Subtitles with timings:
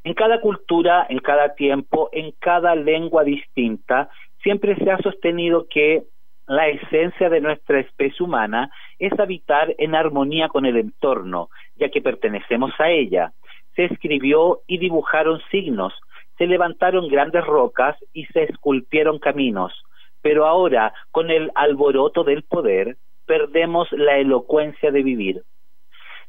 [0.05, 4.07] En cada cultura, en cada tiempo, en cada lengua distinta,
[4.43, 6.03] siempre se ha sostenido que
[6.45, 12.03] la esencia de nuestra especie humana es habitar en armonía con el entorno, ya que
[12.03, 13.31] pertenecemos a ella.
[13.75, 15.95] Se escribió y dibujaron signos,
[16.37, 19.73] se levantaron grandes rocas y se esculpieron caminos,
[20.21, 25.41] pero ahora, con el alboroto del poder, perdemos la elocuencia de vivir.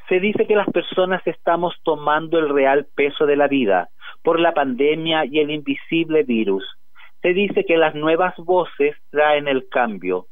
[0.08, 3.88] Se dice que las personas estamos tomando el real peso de la vida
[4.22, 6.64] por la pandemia y el invisible virus.
[7.22, 10.26] Se dice que las nuevas voces traen el cambio,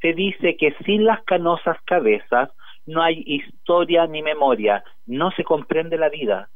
[0.00, 2.50] se dice que sin las canosas cabezas
[2.86, 6.48] no hay historia ni memoria, no se comprende la vida.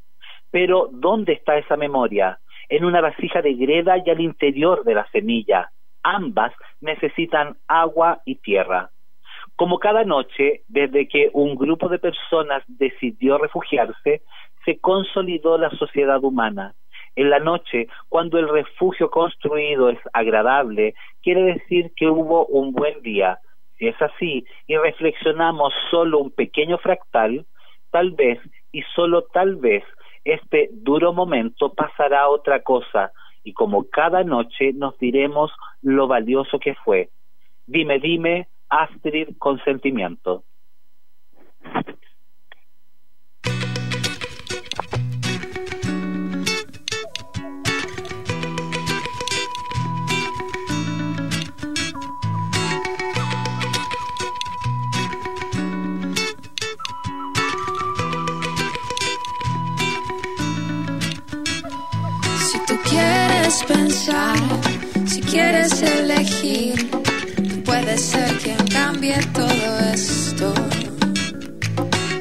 [0.51, 2.39] Pero ¿dónde está esa memoria?
[2.69, 5.71] En una vasija de greda y al interior de la semilla.
[6.03, 8.91] Ambas necesitan agua y tierra.
[9.57, 14.23] Como cada noche, desde que un grupo de personas decidió refugiarse,
[14.65, 16.75] se consolidó la sociedad humana.
[17.15, 23.03] En la noche, cuando el refugio construido es agradable, quiere decir que hubo un buen
[23.03, 23.39] día.
[23.79, 27.45] Si es así y reflexionamos solo un pequeño fractal,
[27.91, 28.39] tal vez
[28.71, 29.85] y solo tal vez
[30.25, 33.13] este duro momento pasará otra cosa
[33.45, 35.51] y como cada noche nos diremos
[35.83, 37.11] lo valioso que fue.
[37.67, 40.45] Dime, dime, Astrid, consentimiento.
[63.67, 64.39] pensar,
[65.07, 67.02] si quieres elegir,
[67.93, 70.55] puedes ser quien cambie todo esto.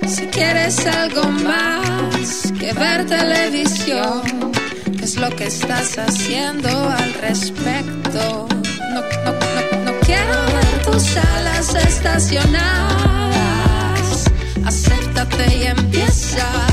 [0.05, 4.51] Si quieres algo más que ver televisión,
[4.97, 8.49] ¿qué es lo que estás haciendo al respecto?
[8.93, 14.25] No, no, no, no quiero ver tus alas estacionadas.
[14.65, 16.70] Acéptate y empieza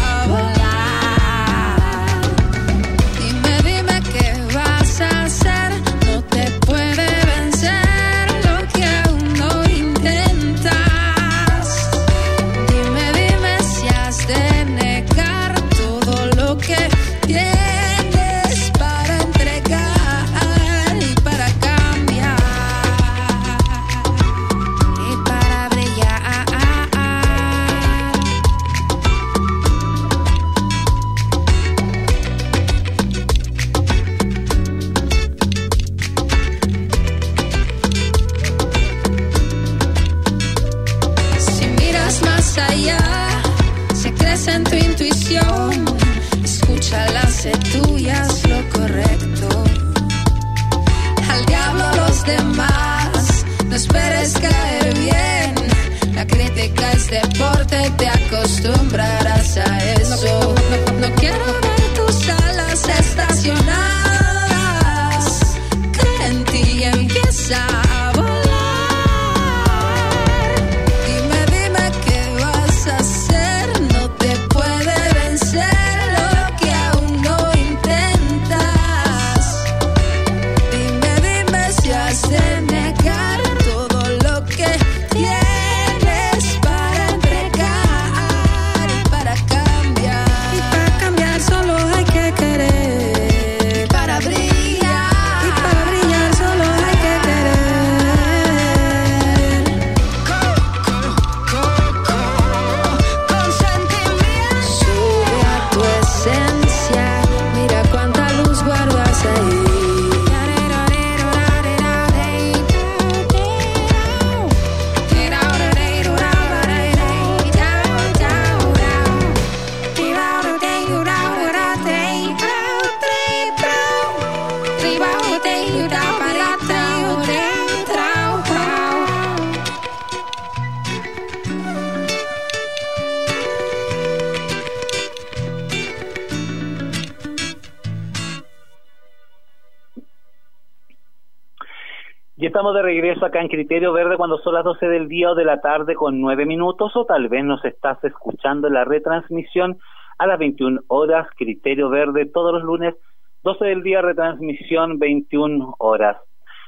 [142.59, 145.45] estamos de regreso acá en Criterio Verde cuando son las 12 del día o de
[145.45, 149.79] la tarde con 9 minutos o tal vez nos estás escuchando en la retransmisión
[150.19, 152.97] a las 21 horas, Criterio Verde todos los lunes,
[153.45, 156.17] 12 del día, retransmisión 21 horas.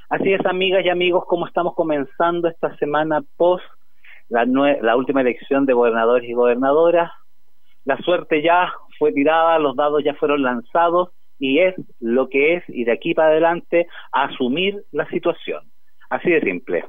[0.08, 3.64] Así es, amigas y amigos, como estamos comenzando esta semana post
[4.28, 7.10] la, la última elección de gobernadores y gobernadoras.
[7.84, 11.08] La suerte ya fue tirada, los dados ya fueron lanzados
[11.40, 15.64] y es lo que es y de aquí para adelante asumir la situación.
[16.10, 16.84] Así de simple.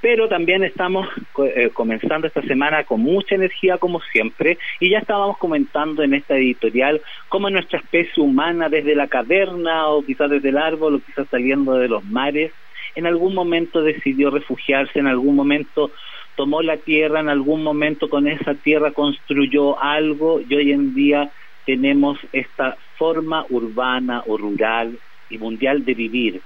[0.00, 1.06] Pero también estamos
[1.44, 6.36] eh, comenzando esta semana con mucha energía como siempre y ya estábamos comentando en esta
[6.36, 11.28] editorial cómo nuestra especie humana desde la caverna o quizás desde el árbol o quizás
[11.30, 12.50] saliendo de los mares
[12.94, 15.92] en algún momento decidió refugiarse, en algún momento
[16.36, 21.30] tomó la tierra, en algún momento con esa tierra construyó algo y hoy en día
[21.64, 24.98] tenemos esta forma urbana o rural
[25.30, 26.42] y mundial de vivir,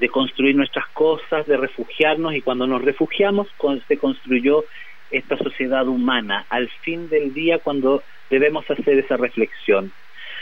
[0.00, 3.46] de construir nuestras cosas, de refugiarnos y cuando nos refugiamos
[3.86, 4.64] se construyó
[5.10, 9.92] esta sociedad humana al fin del día cuando debemos hacer esa reflexión.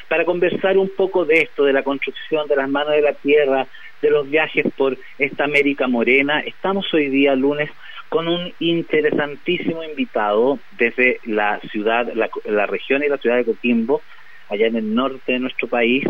[0.09, 3.67] Para conversar un poco de esto, de la construcción de las manos de la tierra,
[4.01, 7.71] de los viajes por esta América Morena, estamos hoy día lunes
[8.09, 14.03] con un interesantísimo invitado desde la ciudad, la, la región y la ciudad de Coquimbo,
[14.49, 16.05] allá en el norte de nuestro país.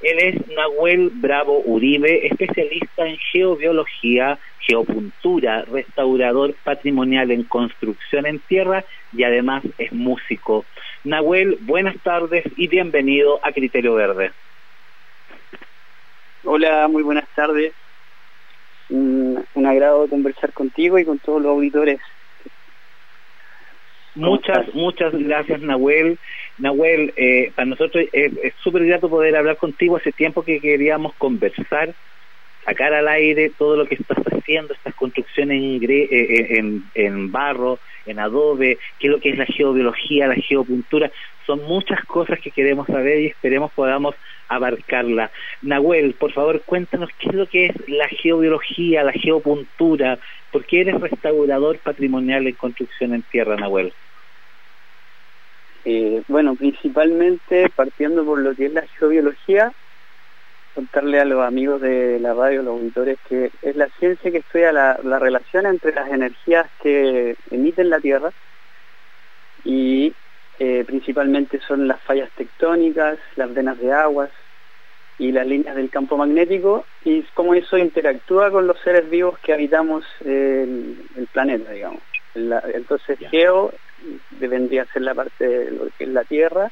[0.00, 8.84] Él es Nahuel Bravo Uribe, especialista en geobiología, geopuntura, restaurador patrimonial en construcción en tierra
[9.12, 10.64] y además es músico.
[11.02, 14.30] Nahuel, buenas tardes y bienvenido a Criterio Verde.
[16.44, 17.72] Hola, muy buenas tardes.
[18.90, 22.00] Un, un agrado conversar contigo y con todos los auditores
[24.18, 26.18] Muchas, muchas gracias, Nahuel.
[26.58, 29.96] Nahuel, eh, para nosotros es súper grato poder hablar contigo.
[29.96, 31.94] Hace tiempo que queríamos conversar,
[32.64, 37.30] sacar al aire todo lo que estás haciendo, estas construcciones en, eh, eh, en, en
[37.30, 41.12] barro, en adobe, qué es lo que es la geobiología, la geopuntura.
[41.46, 44.16] Son muchas cosas que queremos saber y esperemos podamos
[44.48, 45.30] abarcarla.
[45.62, 50.18] Nahuel, por favor, cuéntanos qué es lo que es la geobiología, la geopuntura,
[50.50, 53.92] por qué eres restaurador patrimonial en construcción en tierra, Nahuel.
[55.84, 59.72] Eh, bueno, principalmente partiendo por lo que es la geobiología,
[60.74, 64.72] contarle a los amigos de la radio, los auditores, que es la ciencia que estudia
[64.72, 68.30] la, la relación entre las energías que emiten la Tierra
[69.64, 70.12] y
[70.58, 74.30] eh, principalmente son las fallas tectónicas, las venas de aguas
[75.18, 79.52] y las líneas del campo magnético y cómo eso interactúa con los seres vivos que
[79.52, 82.02] habitamos el, el planeta, digamos.
[82.34, 83.72] La, entonces, geo
[84.30, 86.70] vendría a ser la parte de lo que es la tierra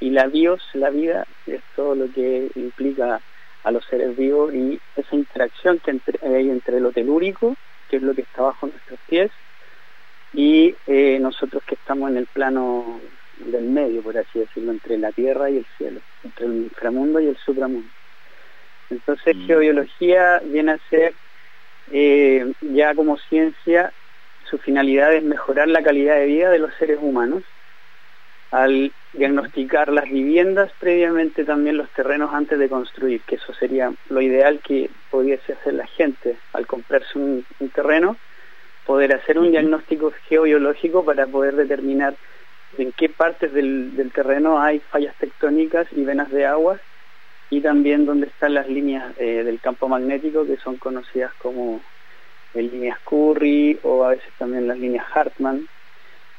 [0.00, 3.20] y la bios, la vida, es todo lo que implica
[3.64, 7.56] a los seres vivos y esa interacción que entre, hay entre lo telúrico,
[7.90, 9.30] que es lo que está bajo nuestros pies,
[10.32, 13.00] y eh, nosotros que estamos en el plano
[13.38, 17.26] del medio, por así decirlo, entre la tierra y el cielo, entre el inframundo y
[17.26, 17.88] el supramundo.
[18.90, 19.46] Entonces, mm.
[19.46, 21.14] geobiología viene a ser
[21.90, 23.92] eh, ya como ciencia
[24.48, 27.42] su finalidad es mejorar la calidad de vida de los seres humanos.
[28.50, 34.20] Al diagnosticar las viviendas, previamente también los terrenos antes de construir, que eso sería lo
[34.22, 38.16] ideal que pudiese hacer la gente al comprarse un, un terreno,
[38.86, 42.14] poder hacer un diagnóstico geobiológico para poder determinar
[42.78, 46.78] en qué partes del, del terreno hay fallas tectónicas y venas de agua
[47.50, 51.80] y también dónde están las líneas eh, del campo magnético que son conocidas como
[52.54, 55.66] en líneas Curry o a veces también las líneas Hartman.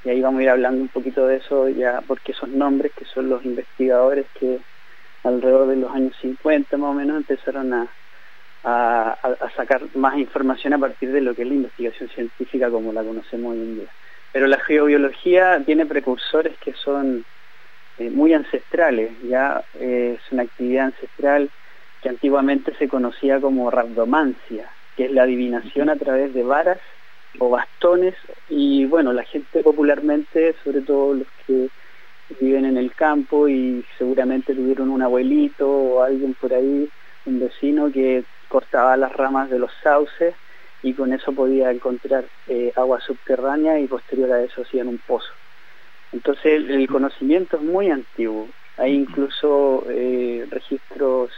[0.04, 3.06] Y ahí vamos a ir hablando un poquito de eso ya, porque esos nombres que
[3.06, 4.60] son los investigadores que
[5.24, 7.88] alrededor de los años 50 más o menos empezaron a,
[8.63, 9.18] a,
[9.56, 13.54] sacar más información a partir de lo que es la investigación científica como la conocemos
[13.54, 13.89] hoy en día.
[14.32, 17.25] Pero la geobiología tiene precursores que son
[17.98, 21.50] eh, muy ancestrales, ya eh, es una actividad ancestral
[22.01, 26.77] que antiguamente se conocía como rabdomancia, que es la adivinación a través de varas
[27.38, 28.15] o bastones
[28.50, 31.70] y bueno, la gente popularmente, sobre todo los que
[32.41, 36.89] viven en el campo y seguramente tuvieron un abuelito o alguien por ahí,
[37.25, 40.36] un vecino que cortaba las ramas de los sauces
[40.84, 45.32] y con eso podía encontrar eh, agua subterránea y posterior a eso hacían un pozo.
[46.12, 48.50] Entonces el, conocimiento es muy antiguo.
[48.75, 51.32] Hay incluso eh, registros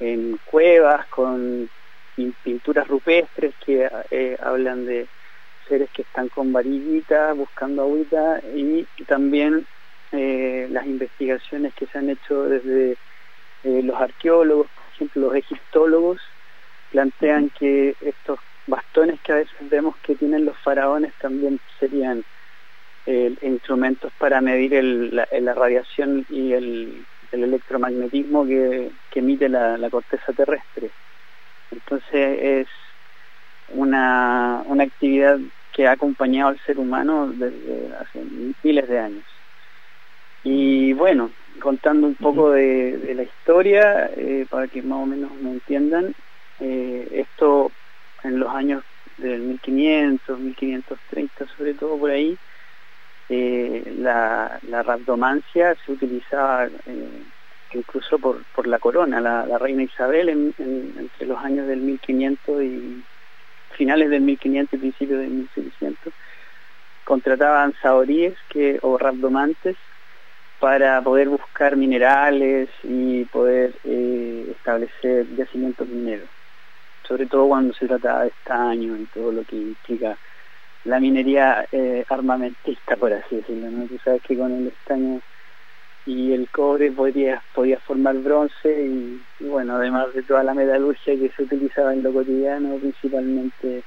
[0.00, 1.70] en cuevas con
[2.60, 5.06] pinturas rupestres que eh, hablan de
[5.66, 9.66] seres que están con varillitas buscando agüita y, también
[10.12, 12.98] eh, las investigaciones que se han hecho desde
[13.64, 16.20] eh, los arqueólogos, por ejemplo los egiptólogos,
[16.90, 22.24] plantean que estos bastones que a veces vemos que tienen los faraones también serían
[23.42, 30.90] instrumentos para medir la, radiación y el, electromagnetismo que, emite la corteza terrestre.
[31.70, 32.66] Entonces es
[33.68, 35.38] una, una actividad
[35.72, 38.24] que ha acompañado al ser humano desde hace
[38.62, 39.24] miles de años.
[40.42, 45.50] Y bueno, contando un poco de, la historia, eh, para que más o menos me
[45.52, 46.14] entiendan,
[46.60, 47.70] eh, esto
[48.22, 48.82] en los años
[49.18, 52.36] del 1500, 1530 sobre todo por ahí,
[53.28, 54.82] eh, la, la
[55.84, 56.68] se utilizaba
[57.78, 63.02] incluso por, por la corona, la, reina Isabel entre los años del 1500 y
[63.72, 66.12] finales del 1500 y principios del 1600
[67.04, 69.76] contrataban saoríes que, o rabdomantes
[70.60, 76.28] para poder buscar minerales y poder eh, establecer yacimientos mineros,
[77.08, 80.16] sobre todo cuando se trataba de estaño y todo lo que implica
[80.84, 83.70] la minería eh, armamentista, por así decirlo.
[83.70, 83.86] ¿no?
[83.86, 85.20] Tú sabes que con el estaño
[86.06, 91.30] y el cobre podía, podía formar bronce y, bueno, además de toda la metalurgia que
[91.30, 93.82] se utilizaba en lo cotidiano, principalmente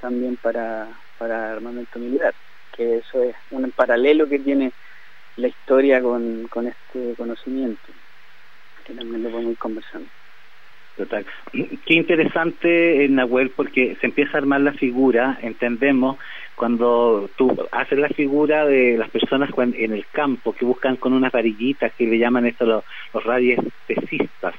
[0.00, 0.88] también para,
[1.18, 2.34] para armamento militar,
[2.76, 4.72] que eso es un paralelo que tiene
[5.36, 7.92] la historia con, con este conocimiento,
[8.84, 10.08] que también lo podemos ir conversando.
[10.96, 11.24] Total.
[11.52, 16.18] Qué interesante, Nahuel, porque se empieza a armar la figura, entendemos,
[16.60, 21.32] cuando tú haces la figura de las personas en el campo que buscan con unas
[21.32, 24.54] varillitas que le llaman esto los, los radiestesistas.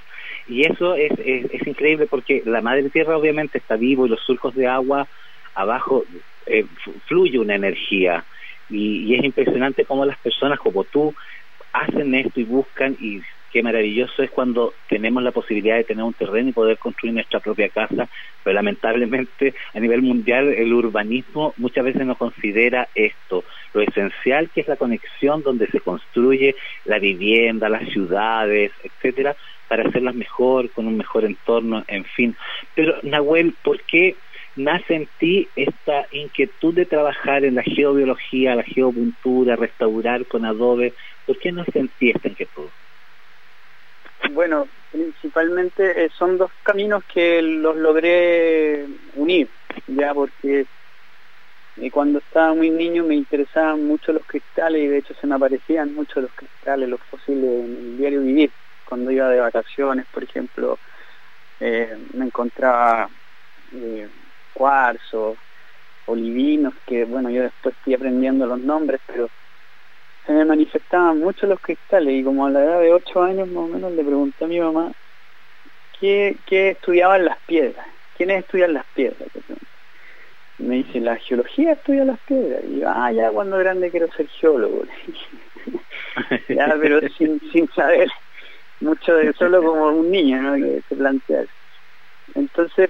[0.47, 4.55] Y eso es, es, increíble porque la madre tierra obviamente está vivo y los surcos
[4.55, 5.07] de agua
[5.53, 6.03] abajo
[6.47, 6.65] eh,
[7.05, 8.25] fluye una energía.
[8.67, 11.13] Y, y es impresionante cómo las personas como tú
[11.71, 16.13] hacen esto y buscan y qué maravilloso es cuando tenemos la posibilidad de tener un
[16.13, 18.07] terreno y poder construir nuestra propia casa,
[18.43, 23.43] pero lamentablemente a nivel mundial el urbanismo muchas veces no considera esto,
[23.73, 26.55] lo esencial que es la conexión donde se construye
[26.85, 29.35] la vivienda, las ciudades, etcétera,
[29.67, 32.35] para hacerlas mejor, con un mejor entorno, en fin.
[32.75, 34.15] Pero Nahuel, ¿por qué
[34.57, 40.93] nace en ti esta inquietud de trabajar en la geobiología, la geopuntura, restaurar con adobe?
[41.25, 42.67] ¿Por qué nace en ti esta inquietud?
[44.29, 49.51] Bueno, principalmente eh, son dos caminos que los logré unir,
[49.87, 50.67] ya porque
[51.75, 55.35] eh, cuando estaba muy niño me interesaban mucho los cristales y de hecho se me
[55.35, 58.53] aparecían mucho los cristales, los fósiles en el diario vivir.
[58.85, 60.79] Cuando iba de vacaciones, por ejemplo,
[61.59, 63.09] eh, me encontraba
[64.53, 65.37] cuarzo,
[66.05, 69.31] olivinos, que bueno, yo después estoy aprendiendo los nombres, pero
[70.25, 73.63] se me manifestaban mucho los cristales y como a la edad de 8 años más
[73.63, 74.91] o menos le pregunté a mi mamá
[75.99, 77.85] qué, qué estudiaban las piedras,
[78.17, 79.29] quiénes estudian las piedras.
[80.57, 82.63] Me dice, la geología estudia las piedras.
[82.69, 84.83] Y yo, ah, ya cuando grande quiero ser geólogo.
[86.81, 88.09] pero sin, sin saber
[88.79, 90.55] mucho de solo como un niño, ¿no?
[90.55, 91.45] Que se plantea.
[92.35, 92.89] Entonces,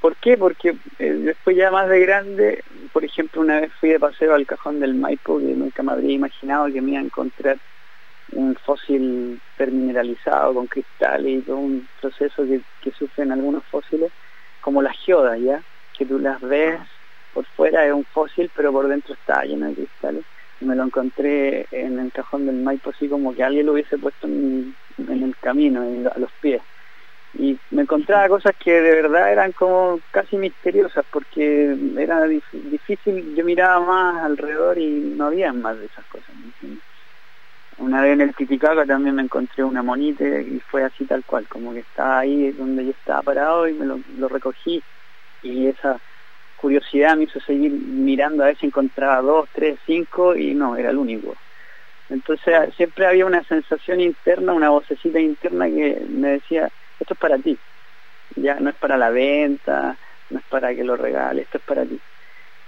[0.00, 0.36] ¿por qué?
[0.36, 4.46] Porque eh, después ya más de grande por ejemplo, una vez fui de paseo al
[4.46, 7.58] cajón del Maipo que nunca me habría imaginado que me iba a encontrar
[8.32, 14.12] un fósil permineralizado con cristales y todo un proceso que, sufren algunos fósiles,
[14.60, 15.64] como las geodas, ¿ya?
[15.96, 16.80] Que tú las ves
[17.32, 20.24] por fuera es un fósil, pero por dentro está lleno de cristales.
[20.60, 23.98] Y me lo encontré en el cajón del Maipo así como que alguien lo hubiese
[23.98, 26.62] puesto en, en el camino, a los pies
[27.32, 33.44] y me encontraba cosas que de verdad eran como casi misteriosas porque era difícil, yo
[33.44, 36.34] miraba más alrededor y no había más de esas cosas.
[37.76, 41.48] Una vez en el Titicaca también me encontré una monita y fue así tal cual,
[41.48, 44.84] como que estaba ahí donde yo estaba parado y me lo, lo recogí
[45.40, 46.00] y esa
[46.56, 50.90] curiosidad me hizo seguir mirando a ver si encontraba dos, tres, cinco y no, era
[50.90, 51.40] el único.
[52.10, 56.70] Entonces siempre había una sensación interna, una vocecita interna que me decía,
[57.00, 57.58] esto es para ti,
[58.36, 59.96] ya no es para la venta,
[60.30, 61.98] no es para que lo regales, esto es para ti.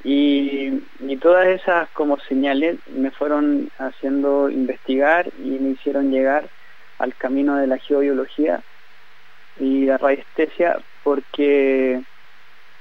[0.05, 6.49] Y, y todas esas como señales me fueron haciendo investigar y me hicieron llegar
[6.99, 8.61] al camino de la geobiología
[9.61, 12.03] y la radiestesia porque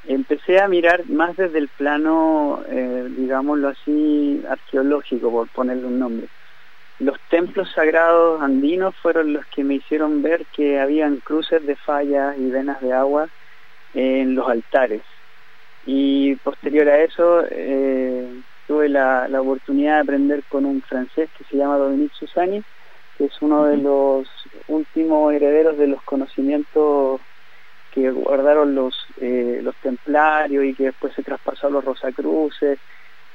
[0.07, 6.27] empecé a mirar más desde el plano, eh, digámoslo así, arqueológico, por ponerle un nombre.
[7.01, 12.37] Los templos sagrados andinos fueron los que me hicieron ver que habían cruces de fallas
[12.37, 13.27] y venas de agua
[13.95, 15.01] en los altares.
[15.87, 18.27] Y posterior a eso eh,
[18.67, 22.63] tuve la, la, oportunidad de aprender con un francés que se llama Dominique Susani,
[23.17, 24.27] que es uno de los
[24.67, 27.19] últimos herederos de los conocimientos
[27.89, 32.77] que guardaron los, eh, los templarios y que después se traspasó a los rosacruces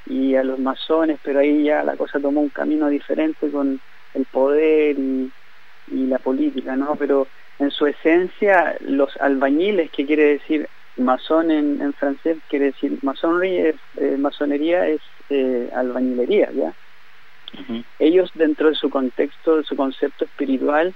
[0.06, 3.80] y a los masones, pero ahí ya la cosa tomó un camino diferente con
[4.14, 5.30] el poder y,
[5.88, 6.96] y la política, ¿no?
[6.96, 7.26] Pero
[7.58, 13.56] en su esencia, los albañiles, que quiere decir masón en, en francés, quiere decir masonry,
[13.58, 16.72] es, eh, masonería es eh, albañilería, ¿ya?
[17.54, 17.84] Uh -huh.
[17.98, 20.94] Ellos dentro de su contexto, de su concepto espiritual,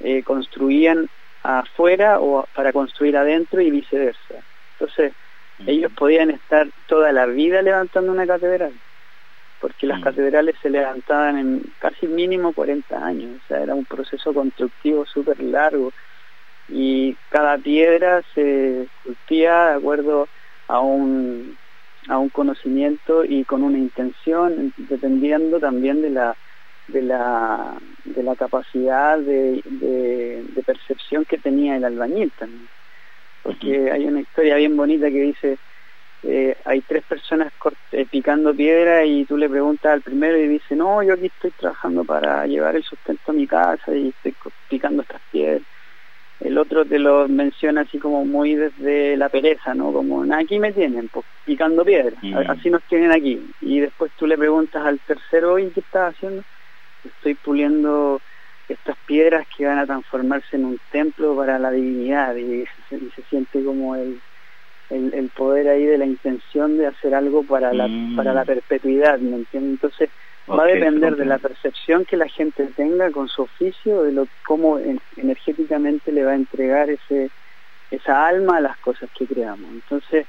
[0.00, 1.08] eh, construían
[1.42, 4.34] afuera o para construir adentro y viceversa.
[4.78, 5.12] Entonces.
[5.66, 8.72] Ellos podían estar toda la vida levantando una catedral,
[9.60, 10.04] porque las -huh.
[10.04, 15.40] catedrales se levantaban en casi mínimo 40 años, o sea, era un proceso constructivo súper
[15.42, 15.92] largo
[16.68, 20.28] y cada piedra se esculpía de acuerdo
[20.68, 21.56] a un
[22.08, 26.36] a un conocimiento y con una intención dependiendo también de la
[26.88, 32.66] de la de la capacidad de, de, de percepción que tenía el albañil también
[33.42, 35.58] porque hay una historia bien bonita que dice
[36.24, 37.52] eh, hay tres personas
[37.90, 41.50] eh, picando piedra y tú le preguntas al primero y dice no yo aquí estoy
[41.50, 44.34] trabajando para llevar el sustento a mi casa y estoy
[44.68, 45.62] picando estas piedras
[46.44, 49.92] el otro te lo menciona así como muy desde la pereza, ¿no?
[49.92, 52.50] Como, aquí me tienen, pues, picando piedra, mm.
[52.50, 53.40] así nos tienen aquí.
[53.60, 56.42] Y después tú le preguntas al tercero, ¿y qué estás haciendo?
[57.04, 58.20] Estoy puliendo
[58.68, 63.10] estas piedras que van a transformarse en un templo para la divinidad y se, y
[63.14, 64.20] se siente como el,
[64.90, 68.16] el, el, poder ahí de la intención de hacer algo para la, mm.
[68.16, 69.72] para la perpetuidad, ¿me entiendes?
[69.72, 70.10] Entonces,
[70.44, 71.24] Okay, va a depender okay.
[71.24, 76.10] de la percepción que la gente tenga con su oficio, de lo cómo en, energéticamente
[76.10, 77.30] le va a entregar ese
[77.92, 79.70] esa alma a las cosas que creamos.
[79.70, 80.26] Entonces,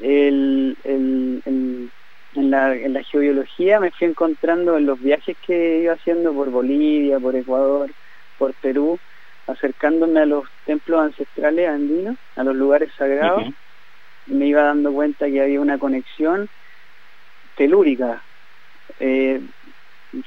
[0.00, 1.90] el, el, el,
[2.34, 6.50] en, la, en la geobiología me fui encontrando en los viajes que iba haciendo por
[6.50, 7.90] Bolivia, por Ecuador,
[8.38, 8.98] por Perú,
[9.46, 13.54] acercándome a los templos ancestrales andinos, a los lugares sagrados, uh -huh.
[14.26, 16.48] me iba dando cuenta que había una conexión
[17.56, 18.22] telúrica
[19.00, 19.40] eh,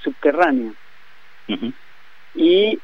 [0.04, 0.74] subterránea.
[1.48, 1.74] Uh -huh.
[2.36, 2.80] Y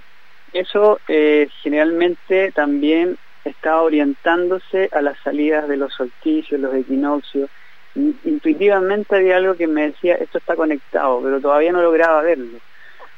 [0.53, 7.49] eso eh, generalmente también está orientándose a las salidas de los solsticios, los equinoccios.
[7.95, 12.59] Intuitivamente había algo que me decía, esto está conectado, pero todavía no lograba verlo.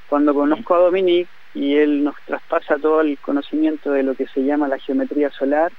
[0.07, 4.43] Cuando conozco a Dominique y él nos traspasa todo el conocimiento de lo que se
[4.43, 5.71] llama la geometría solar,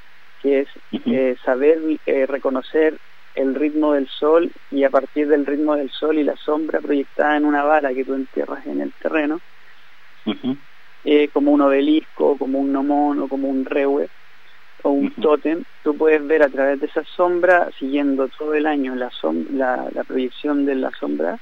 [0.42, 0.68] que es
[1.06, 2.98] eh, saber eh, reconocer
[3.34, 7.36] el ritmo del sol y a partir del ritmo del sol y la sombra proyectada
[7.36, 9.40] en una vara que tú entierras en el terreno,
[10.26, 10.56] uh -huh.
[11.04, 14.08] eh, como un obelisco, como un gnomón o como un rewe
[14.82, 15.22] o un uh -huh.
[15.22, 19.10] tótem, tú puedes ver a través de esa sombra, siguiendo todo el año la,
[19.52, 21.38] la, la proyección de la sombra,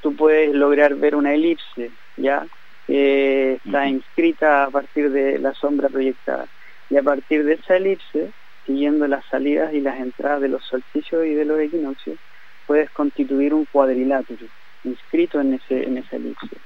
[0.00, 2.46] tú puedes lograr ver una elipse, ¿ya?
[2.88, 3.90] Eh, está uh -huh.
[3.90, 6.46] inscrita a partir de la sombra proyectada.
[6.90, 8.30] Y a partir de esa elipse,
[8.66, 12.18] siguiendo las salidas y las entradas de los solsticios y de los equinoccios,
[12.66, 14.46] puedes constituir un cuadrilátero
[14.84, 16.56] inscrito en ese en esa elipse.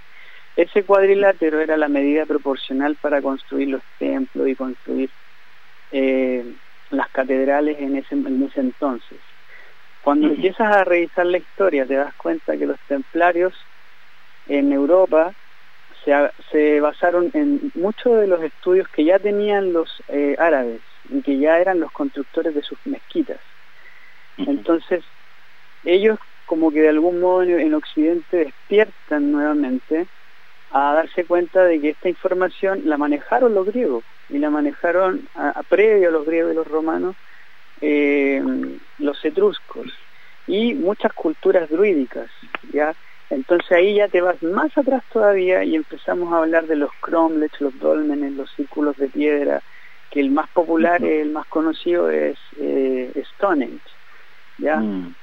[0.57, 5.11] Ese cuadrilátero era la medida proporcional para construir los templos y construir
[5.93, 6.45] eh,
[6.91, 9.19] las catedrales en ese, en ese entonces.
[10.03, 10.35] Cuando uh -huh.
[10.35, 13.55] empiezas a revisar la historia, te das cuenta que los templarios
[14.47, 15.33] en Europa
[16.05, 16.13] se,
[16.53, 21.39] se basaron en muchos de los estudios que ya tenían los eh, árabes y que
[21.39, 23.41] ya eran los constructores de sus mezquitas.
[24.37, 25.03] Entonces,
[25.85, 30.07] ellos como que de algún modo en, Occidente despiertan nuevamente
[30.71, 35.51] a darse cuenta de que esta información la manejaron los griegos y la manejaron a,
[35.51, 37.17] a previo a los griegos y los romanos
[37.81, 38.43] eh,
[38.99, 39.87] los etruscos
[40.47, 42.31] y muchas culturas druídicas
[42.73, 42.95] ya
[43.31, 47.61] entonces ahí ya te vas más atrás todavía y empezamos a hablar de los cromlechs,
[47.61, 49.63] los dolmenes, los círculos de piedra,
[50.11, 51.23] que el más popular, uh -huh.
[51.23, 53.83] el más conocido es eh, Stonehenge,
[54.59, 54.77] ¿ya?
[54.77, 55.15] Mm,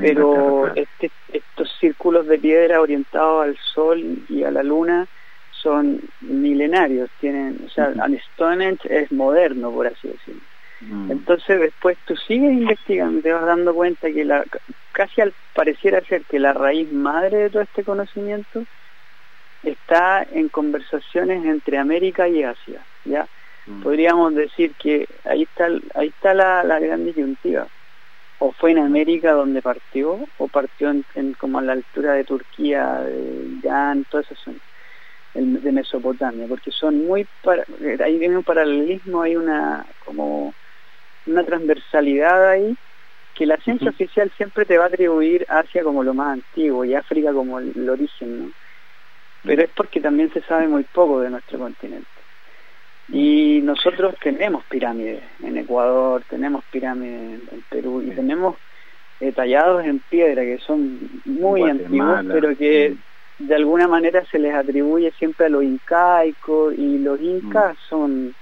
[0.00, 5.06] Pero este, estos círculos de piedra orientados al sol y a la luna
[5.62, 8.20] son milenarios, tienen, o sea, uh -huh.
[8.34, 10.42] Stonehenge es moderno, por así decirlo.
[10.80, 11.12] Mm.
[11.12, 14.44] Entonces después tú sigues investigando te vas dando cuenta que la,
[14.90, 18.64] casi al pareciera ser que la raíz madre de todo este conocimiento
[19.62, 23.28] está en conversaciones entre América y Asia, ¿ya?
[23.66, 23.82] Mm.
[23.82, 27.68] Podríamos decir que ahí está, ahí está la, la gran disyuntiva.
[28.40, 33.02] O fue en América donde partió, o partió en, como a la altura de Turquía,
[33.02, 34.58] de Irán, toda esa zona
[35.34, 37.64] de Mesopotamia, porque son muy, para,
[38.04, 40.52] hay un paralelismo, hay una como
[41.26, 42.76] una transversalidad ahí
[43.34, 46.94] que la ciencia oficial siempre te va a atribuir Asia como lo más antiguo y
[46.94, 48.52] África como el, origen, ¿no?
[49.44, 52.06] Pero es porque también se sabe muy poco de nuestro continente.
[53.08, 58.56] Y nosotros tenemos pirámides en Ecuador, tenemos pirámides en Perú y tenemos
[59.18, 62.94] eh, tallados en piedra que son muy antiguos, pero que
[63.38, 67.88] de alguna manera se les atribuye siempre a lo incaico y los incas mm.
[67.88, 68.34] son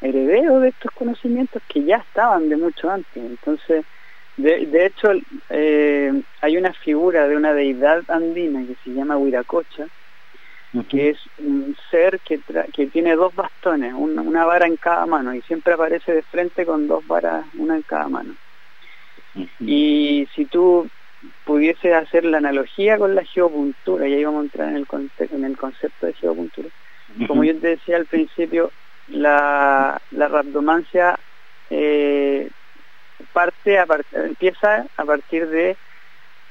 [0.00, 3.16] herederos de estos conocimientos que ya estaban de mucho antes.
[3.16, 3.84] Entonces,
[4.36, 5.12] de, de hecho,
[5.48, 9.86] eh, hay una figura de una deidad andina que se llama Huiracocha,
[10.90, 12.38] que es un ser que,
[12.74, 16.86] que tiene dos bastones, una, vara en cada mano, y siempre aparece de frente con
[16.86, 18.34] dos varas, una en cada mano.
[19.58, 20.88] Y si tú
[21.44, 24.86] pudieses hacer la analogía con la geopuntura, y ahí vamos a entrar en el,
[25.32, 26.68] en el concepto de geopuntura,
[27.26, 28.72] como yo te decía al principio,
[29.08, 31.18] la, la rabdomancia
[31.70, 32.50] eh,
[33.32, 35.76] parte a empieza a partir de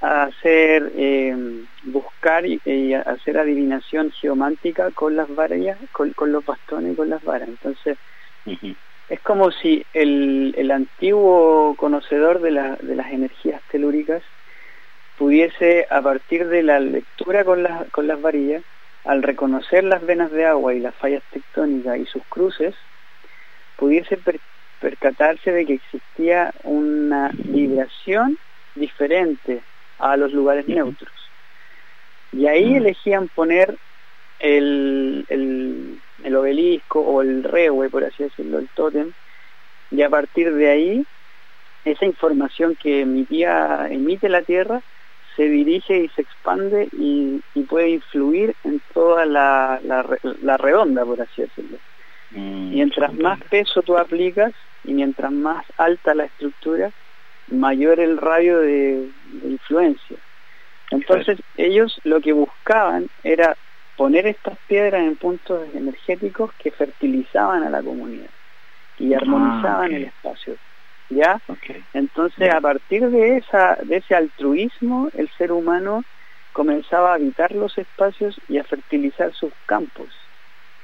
[0.01, 1.35] hacer eh,
[1.83, 7.47] buscar y, hacer adivinación geomántica con las varas con, los bastones y con las varas.
[7.49, 7.97] Entonces
[9.09, 14.23] es como si el, el antiguo conocedor de, la, de las energías telúricas
[15.17, 18.63] pudiese a partir de la lectura con las con las varillas
[19.06, 22.73] al reconocer las venas de agua y las fallas tectónicas y sus cruces,
[23.78, 24.17] pudiese
[24.82, 28.38] percatarse de que existía una vibración
[28.73, 29.62] diferente
[29.99, 31.13] a los lugares neutros.
[32.34, 33.78] Y ahí elegían poner
[34.39, 39.12] el, el, el obelisco o el rehue, por así decirlo, el tótem,
[39.91, 41.06] y a partir de ahí,
[41.86, 44.82] esa información que emitía, emite la Tierra
[45.35, 51.41] se dirige y se expande y, puede influir en toda la, la, redonda, por así
[51.41, 51.77] decirlo.
[52.31, 56.91] Mm, mientras más peso tú aplicas y mientras más alta la estructura,
[57.47, 59.09] mayor el radio de,
[59.43, 60.17] influencia.
[60.91, 63.57] Entonces ellos lo que buscaban era
[63.97, 68.29] poner estas piedras en puntos energéticos que fertilizaban a la comunidad
[68.99, 70.55] y ah, armonizaban el espacio.
[71.09, 71.41] ¿Ya?
[71.93, 76.03] Entonces, a partir de, esa, de ese altruismo, el ser humano
[76.53, 80.07] comenzaba a habitar los espacios y a fertilizar sus campos.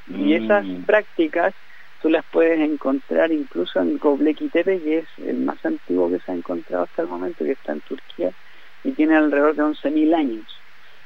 [0.08, 0.44] Y mm.
[0.44, 1.54] esas prácticas
[2.02, 6.32] tú las puedes encontrar incluso en Göbekli Tepe, que es el más antiguo que se
[6.32, 8.32] ha encontrado hasta el momento, que está en Turquía,
[8.84, 10.46] y tiene alrededor de 11.000 años,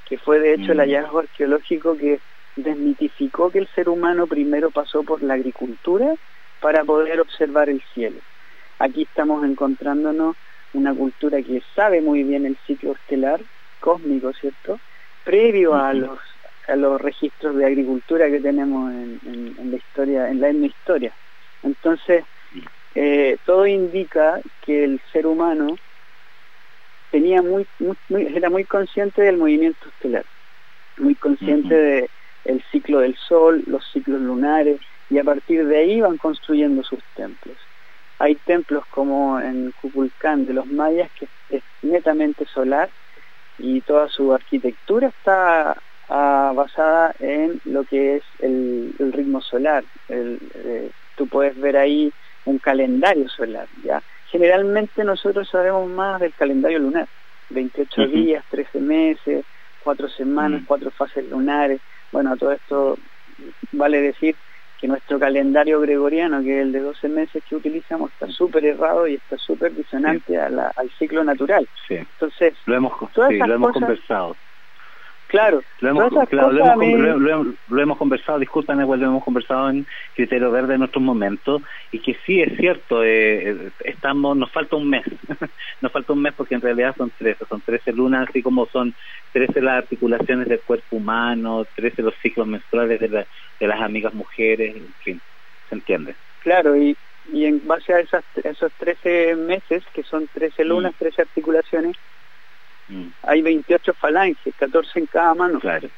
[0.07, 0.81] que fue de hecho el mm.
[0.81, 2.19] hallazgo arqueológico que
[2.55, 6.15] desmitificó que el ser humano primero pasó por la agricultura
[6.61, 8.19] para poder observar el cielo.
[8.79, 10.35] Aquí estamos encontrándonos
[10.73, 13.41] una cultura que sabe muy bien el ciclo estelar
[13.79, 14.79] cósmico, ¿cierto?
[15.23, 16.19] Previo a los
[16.67, 21.13] a los registros de agricultura que tenemos en, la historia, en la historia.
[21.63, 22.23] Entonces,
[22.95, 25.75] eh, todo indica que el ser humano
[27.11, 27.67] tenía muy,
[28.09, 30.25] era muy consciente del movimiento estelar,
[30.97, 32.09] muy consciente del
[32.45, 37.03] el ciclo del sol, los ciclos lunares, y a partir de ahí van construyendo sus
[37.15, 37.57] templos.
[38.19, 42.89] Hay templos como en Kukulcán de los mayas que es netamente solar
[43.57, 45.77] y toda su arquitectura está
[46.09, 49.83] ah, basada en lo que es el, ritmo solar.
[50.09, 52.11] Eh, tú puedes ver ahí
[52.45, 54.01] un calendario solar, ¿ya?
[54.29, 57.07] Generalmente nosotros sabemos más del calendario lunar,
[57.49, 59.45] 28 días, 13 meses,
[59.83, 61.79] 4 semanas, 4 fases lunares.
[62.11, 62.97] Bueno, todo esto
[63.71, 64.35] vale decir
[64.85, 69.07] que nuestro calendario gregoriano, que es el de 12 meses que utilizamos, está súper errado
[69.07, 71.67] y está súper disonante al ciclo natural.
[71.87, 71.95] Sí.
[71.95, 74.35] Entonces, lo hemos, lo hemos conversado.
[75.35, 76.13] Claro, lo hemos,
[77.67, 82.17] lo hemos, conversado, disculpen, lo hemos conversado en Criterio Verde en otros momentos, y que
[82.25, 85.03] sí es cierto, eh, eh, estamos nos falta un mes,
[85.81, 88.95] nos falta un mes porque en realidad son 13, son 13 lunas, así como son
[89.33, 94.73] 13 las articulaciones del cuerpo humano, 13 los ciclos menstruales de, de las amigas mujeres,
[94.73, 95.21] en fin,
[95.67, 96.15] se entiende.
[96.43, 96.95] Claro, y,
[97.33, 101.25] y en base a esas, esos 13 meses, que son 13 lunas, 13 mm.
[101.27, 101.97] articulaciones,
[102.87, 103.07] Mm.
[103.23, 105.89] Hay 28 falanges, 14 en cada mano, claro,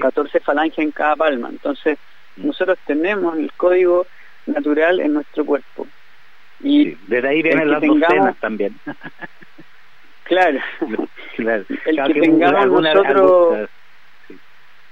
[0.00, 1.48] 14 falanges en cada palma.
[1.48, 1.98] Entonces,
[2.36, 2.46] mm.
[2.46, 4.06] nosotros tenemos el código
[4.46, 5.86] natural en nuestro cuerpo.
[6.60, 8.78] Y desde ahí vienen las docenas también.
[10.24, 10.60] claro.
[11.36, 11.64] claro.
[11.84, 13.68] El que, tengamos nosotros...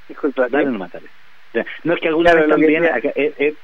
[0.08, 0.86] Disculpa, dale, no,
[1.84, 2.84] no es que alguna vez también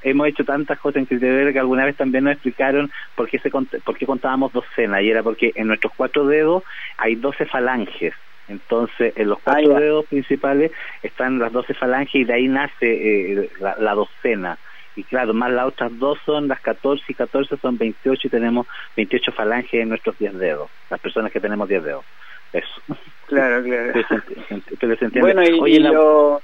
[0.03, 3.51] hemos hecho tantas cosas en criterio que alguna vez también nos explicaron por qué, se,
[3.51, 6.63] por qué contábamos docenas y era porque en nuestros cuatro dedos
[6.99, 8.15] hay doce falanges
[8.51, 10.73] entonces, en los cuatro dedos principales
[11.03, 14.59] están las doce falanges y de ahí nace eh, la, docena.
[14.97, 18.67] Y claro, más las otras dos son las 14 y 14 son 28 y tenemos
[18.97, 22.05] 28 falanges en nuestros 10 dedos, las personas que tenemos 10 dedos.
[22.53, 22.83] Eso.
[23.27, 23.93] Claro, claro.
[25.21, 26.43] bueno, y, lo,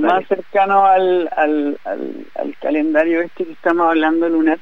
[0.00, 4.58] más cercano al, al, al, calendario este que estamos hablando, lunar,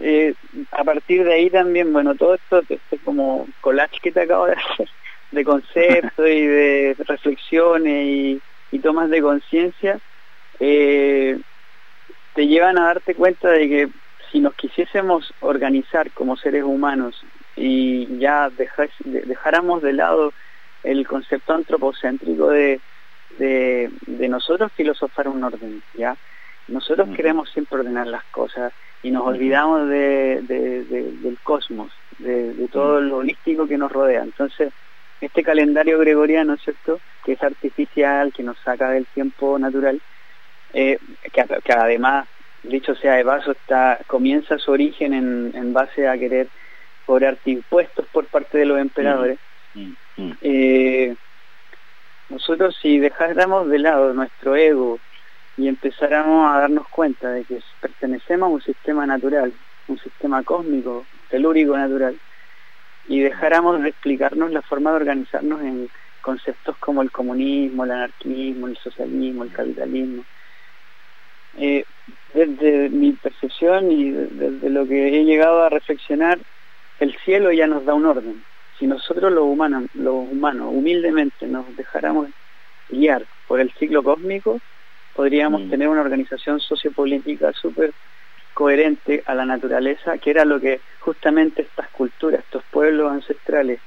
[0.00, 0.34] eh,
[0.70, 4.52] a partir de ahí también, bueno, todo esto, este como collage que te acabo de
[4.72, 4.88] hacer,
[5.30, 8.40] de conceptos y de reflexiones
[8.72, 10.00] y, tomas de conciencia,
[10.58, 11.38] eh,
[12.34, 13.88] te llevan a darte cuenta de que
[14.30, 17.22] si nos quisiésemos organizar como seres humanos
[17.54, 18.50] y ya
[19.04, 20.32] dejáramos de lado
[20.82, 22.80] el concepto antropocéntrico de,
[23.38, 23.90] de,
[24.28, 26.16] nosotros filosofar un orden, ¿ya?
[26.68, 33.18] Nosotros queremos siempre ordenar las cosas y nos olvidamos de, del cosmos, de, todo lo
[33.18, 34.22] holístico que nos rodea.
[34.22, 34.72] Entonces,
[35.20, 37.00] este calendario gregoriano, ¿cierto?
[37.24, 40.00] Que es artificial, que nos saca del tiempo natural,
[40.72, 40.98] eh,
[41.32, 42.28] que, además,
[42.62, 46.48] dicho sea de paso, está, comienza su origen en, base a querer
[47.06, 49.38] cobrarte impuestos por parte de los emperadores.
[49.74, 50.32] Mm, mm.
[50.42, 51.14] Eh,
[52.32, 54.98] nosotros si dejáramos de lado nuestro ego
[55.58, 59.52] y empezáramos a darnos cuenta de que pertenecemos a un sistema natural,
[59.88, 62.16] un sistema cósmico, telúrico natural,
[63.06, 65.90] y dejáramos de explicarnos la forma de organizarnos en
[66.22, 70.24] conceptos como el comunismo, el anarquismo, el socialismo, el capitalismo.
[71.58, 71.84] Eh,
[72.32, 76.38] desde mi percepción y desde lo que he llegado a reflexionar,
[76.98, 78.42] el cielo ya nos da un orden.
[78.82, 82.30] Si nosotros los humanos, los humanos humildemente nos dejáramos
[82.88, 84.58] guiar por el ciclo cósmico,
[85.14, 85.70] podríamos mm.
[85.70, 87.92] tener una organización sociopolítica súper
[88.54, 93.78] coherente a la naturaleza, que era lo que justamente estas culturas, estos pueblos ancestrales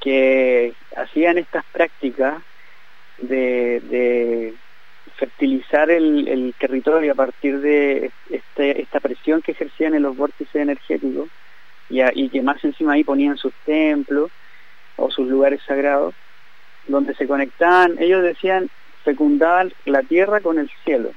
[0.00, 2.42] que hacían estas prácticas
[3.18, 4.54] de,
[5.16, 11.28] fertilizar el, territorio a partir de este, esta presión que ejercían en los vórtices energéticos
[11.88, 14.30] y, y que más encima ahí ponían sus templos
[14.96, 16.14] o sus lugares sagrados,
[16.86, 18.68] donde se conectaban, ellos decían,
[19.04, 21.10] fecundaban la tierra con el cielo.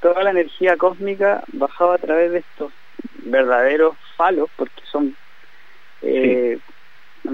[0.00, 2.72] Toda la energía cósmica bajaba a través de estos
[3.24, 5.16] verdaderos falos, porque son
[6.02, 6.58] eh,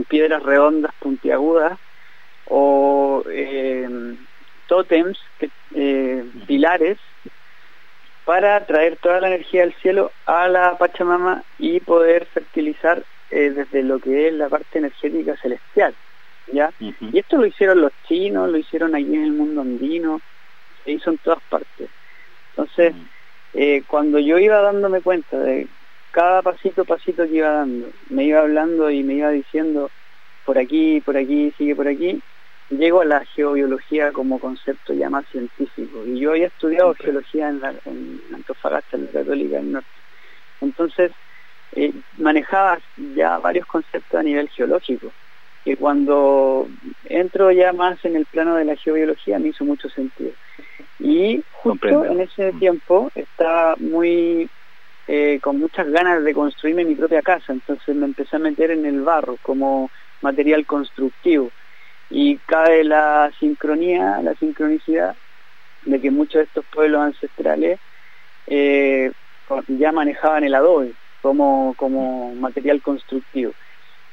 [0.09, 1.79] piedras redondas, puntiagudas,
[2.47, 3.89] o eh,
[4.67, 5.19] tótems,
[5.75, 6.99] eh, pilares,
[8.25, 13.99] para traer toda la energía del cielo a la Pachamama y poder fertilizar desde lo
[13.99, 15.95] que es la parte energética celestial.
[16.53, 16.71] ¿ya?
[16.79, 20.21] Y esto lo hicieron los chinos, lo hicieron aquí en el mundo andino,
[20.85, 21.89] se hizo en todas partes.
[22.51, 22.95] Entonces,
[23.55, 25.67] eh, cuando yo iba dándome cuenta de
[26.11, 29.91] cada pasito, pasito que iba dando, me iba hablando y me iba diciendo,
[30.45, 32.21] por aquí, por aquí, sigue por aquí,
[32.79, 36.05] llego a la geobiología como concepto ya más científico.
[36.07, 39.89] Y yo había estudiado geología en, la, en Antofagasta, en la Católica del Norte.
[40.61, 41.13] Entonces,
[41.73, 42.79] eh, manejaba
[43.15, 45.13] ya varios conceptos a nivel geológico,
[45.65, 46.69] que cuando
[47.05, 50.33] entro ya más en el plano de la geobiología me hizo mucho sentido.
[50.99, 52.59] Y justo en ese mm.
[52.59, 54.49] tiempo estaba muy
[55.09, 58.87] eh, con muchas ganas de construirme mi propia casa, entonces me empecé a meter en
[58.87, 61.51] el barro como material constructivo
[62.13, 65.17] y cae la sincronía, la sincronicidad
[65.87, 67.81] de que muchos de estos pueblos ancestrales
[68.47, 69.11] eh,
[69.69, 73.53] ya manejaban el adobe como, como material constructivo.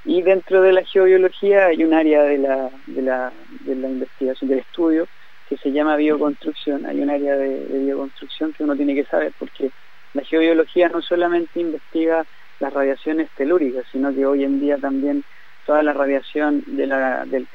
[0.06, 3.34] Y dentro de la geobiología hay un área de la, de la,
[3.66, 5.08] de la investigación, del estudio,
[5.50, 6.86] que se llama bioconstrucción.
[6.86, 9.72] Hay un área de, bioconstrucción que uno tiene que saber porque
[10.14, 12.26] la geobiología no solamente investiga
[12.62, 15.26] las radiaciones telúricas, sino que hoy en día también
[15.70, 17.46] toda la radiación de la, de,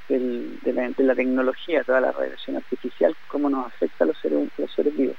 [0.98, 5.16] la, tecnología, toda la radiación artificial, cómo nos afecta a los seres, los seres vivos.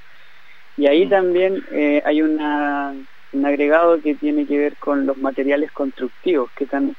[0.78, 1.10] Y ahí mm.
[1.10, 2.96] también eh, hay una,
[3.34, 6.96] un agregado que tiene que ver con los materiales constructivos, qué tan,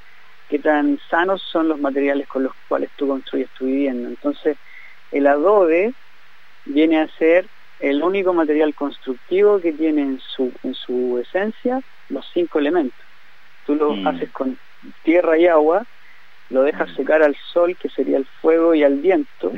[0.51, 4.07] qué tan sanos son los materiales con los cuales tú construyes tu vivienda.
[4.07, 4.59] Entonces,
[5.13, 5.95] el adobe
[6.67, 7.47] viene a ser
[7.81, 11.81] el único material constructivo que tiene en su, en su esencia
[12.11, 13.01] los cinco elementos.
[13.65, 14.07] Tú lo mm.
[14.09, 14.59] haces con
[15.03, 15.85] tierra y agua,
[16.51, 16.97] lo dejas mm.
[16.97, 19.53] secar al sol, que sería el fuego y al viento,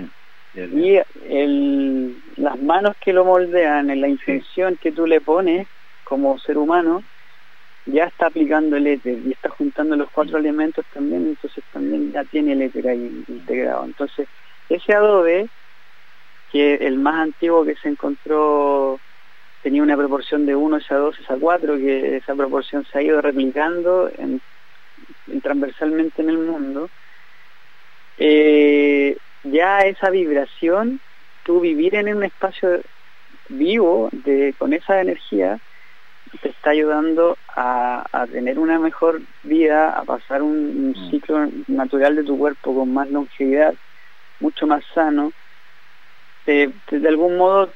[0.55, 5.69] y el, las manos que lo moldean, en la intención que tú le pones
[6.05, 7.05] como ser humano,
[7.87, 12.25] ya está aplicando el éter y está juntando los cuatro elementos también, entonces también ya
[12.25, 13.85] tiene el éter ahí integrado.
[13.85, 14.29] Entonces,
[14.69, 15.49] ese adobe,
[16.53, 18.99] que el más antiguo que se encontró
[19.63, 23.21] tenía una proporción de 1 a 2 a 4, que esa proporción se ha ido
[23.21, 24.41] replicando en,
[25.43, 26.91] transversalmente en el mundo,
[28.19, 31.01] eh, ya esa vibración,
[31.45, 32.81] tú vivir en un espacio
[33.49, 35.59] vivo de, con esa energía,
[36.43, 41.11] te está ayudando a, tener una mejor vida, a pasar un, mm.
[41.11, 43.75] ciclo natural de tu cuerpo con más longevidad,
[44.41, 45.33] mucho más sano.
[46.47, 47.73] de algún modo,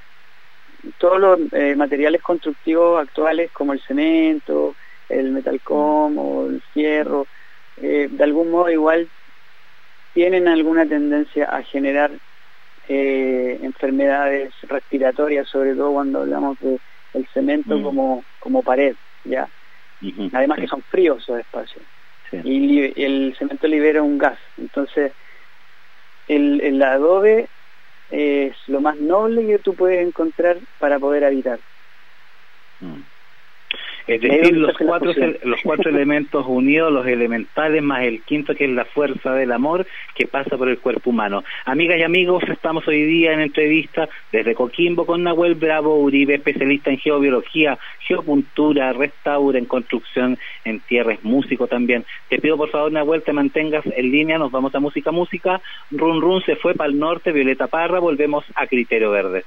[0.98, 4.74] todos los eh, materiales constructivos actuales como el cemento,
[5.08, 7.26] el metalcom o el fierro,
[7.78, 9.08] eh, de algún modo igual
[10.14, 12.10] tienen alguna tendencia a generar
[12.88, 16.78] eh, enfermedades respiratorias, sobre todo cuando hablamos de
[17.14, 17.82] el cemento mm.
[17.82, 19.48] como, como pared, ya.
[20.32, 21.84] Además que son fríos esos espacios.
[22.44, 24.38] Y el cemento libera un gas.
[24.56, 25.12] Entonces,
[26.28, 27.46] el, el adobe
[28.10, 31.60] es lo más noble que tú puedes encontrar para poder habitar.
[32.80, 33.11] Mm.
[34.06, 35.12] Es decir, los cuatro,
[35.44, 39.86] los cuatro elementos unidos, los elementales, más el quinto que es la fuerza del amor
[40.14, 41.44] que pasa por el cuerpo humano.
[41.64, 46.90] Amigas y amigos, estamos hoy día en entrevista desde Coquimbo con Nahuel Bravo Uribe, especialista
[46.90, 52.04] en geobiología, geopuntura, restaura, en construcción en tierra, es músico también.
[52.28, 55.60] Te pido por favor, Nahuel, te mantengas en línea, nos vamos a música, música.
[55.90, 59.44] Run Run se fue para el norte, Violeta Parra, volvemos a Criterio Verde.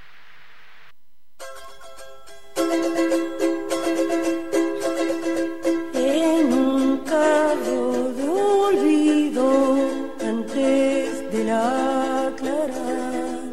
[7.05, 9.75] mercado de olvido
[10.21, 13.51] antes de la aclarar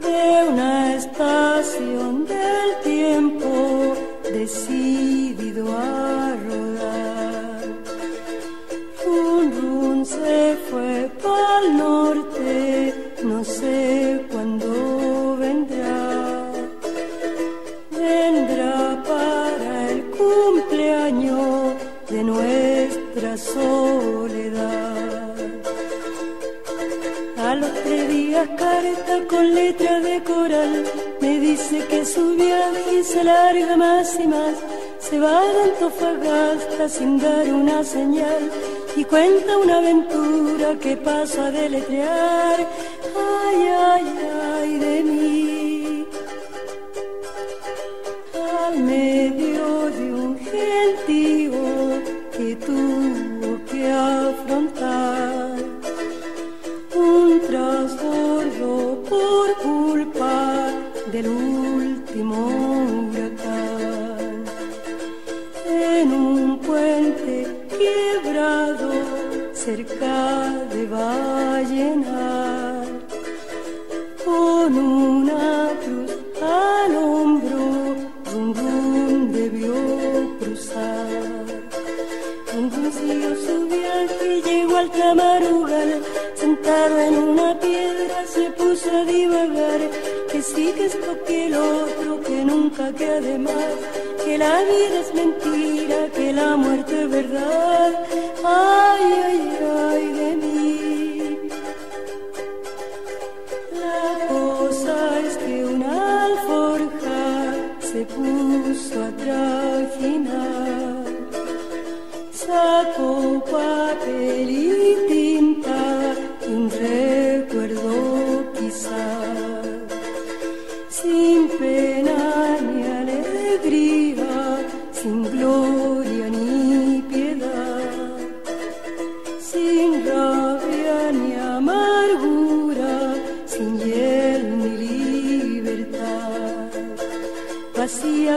[0.00, 3.94] de una estación del tiempo
[4.30, 7.62] decidido a rodar.
[9.04, 15.21] Run, run se fue para el norte, no sé cuándo.
[28.56, 30.84] Carta con letra de coral
[31.20, 34.56] me dice que su viaje se larga más y más.
[34.98, 38.50] Se va de Antofagasta sin dar una señal
[38.96, 42.58] y cuenta una aventura que pasa a deletrear.
[43.16, 44.31] Ay, ay, ay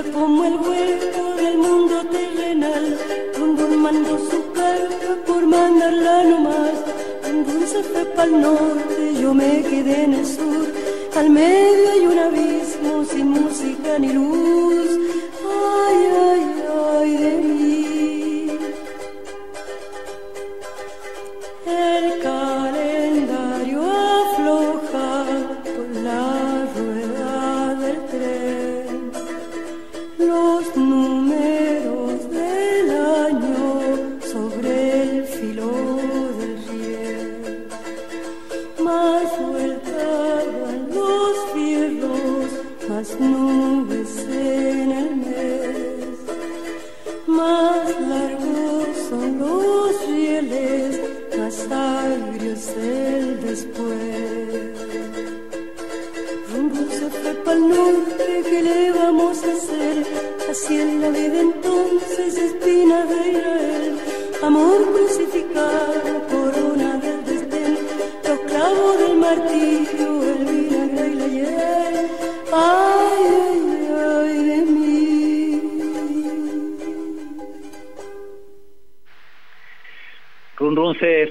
[0.03, 2.97] como el hueco del mundo terrenal,
[3.37, 6.95] cuando mandó su carta por mandarla nomás
[7.67, 10.65] se fue para el norte, yo me quedé en el sur.
[11.17, 15.14] Al medio hay un abismo sin música ni luz.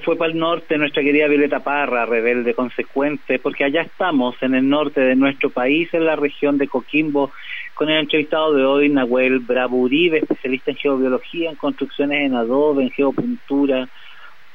[0.04, 4.68] Fue para el norte, nuestra querida Violeta Parra, rebelde consecuente, porque allá estamos, en el
[4.68, 7.32] norte de nuestro país, en la región de Coquimbo,
[7.74, 12.90] con el entrevistado de hoy, Nahuel Bravo especialista en geobiología, en construcciones en adobe, en
[12.90, 13.88] geopuntura,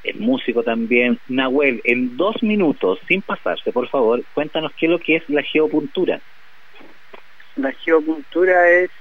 [0.04, 1.20] es músico también.
[1.28, 5.44] Nahuel, en dos minutos, sin pasarse, por favor, cuéntanos qué es lo que es la
[5.44, 6.22] geopuntura.
[7.56, 8.92] La geopuntura es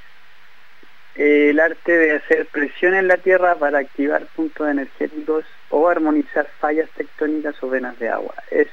[1.14, 6.48] eh, el arte de hacer presión en la tierra para activar puntos energéticos o armonizar
[6.60, 8.34] fallas tectónicas o venas de agua.
[8.50, 8.68] Es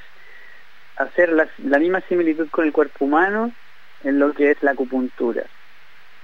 [0.96, 3.56] hacer la, la misma similitud con el cuerpo humano
[4.00, 5.50] en lo que es la acupuntura.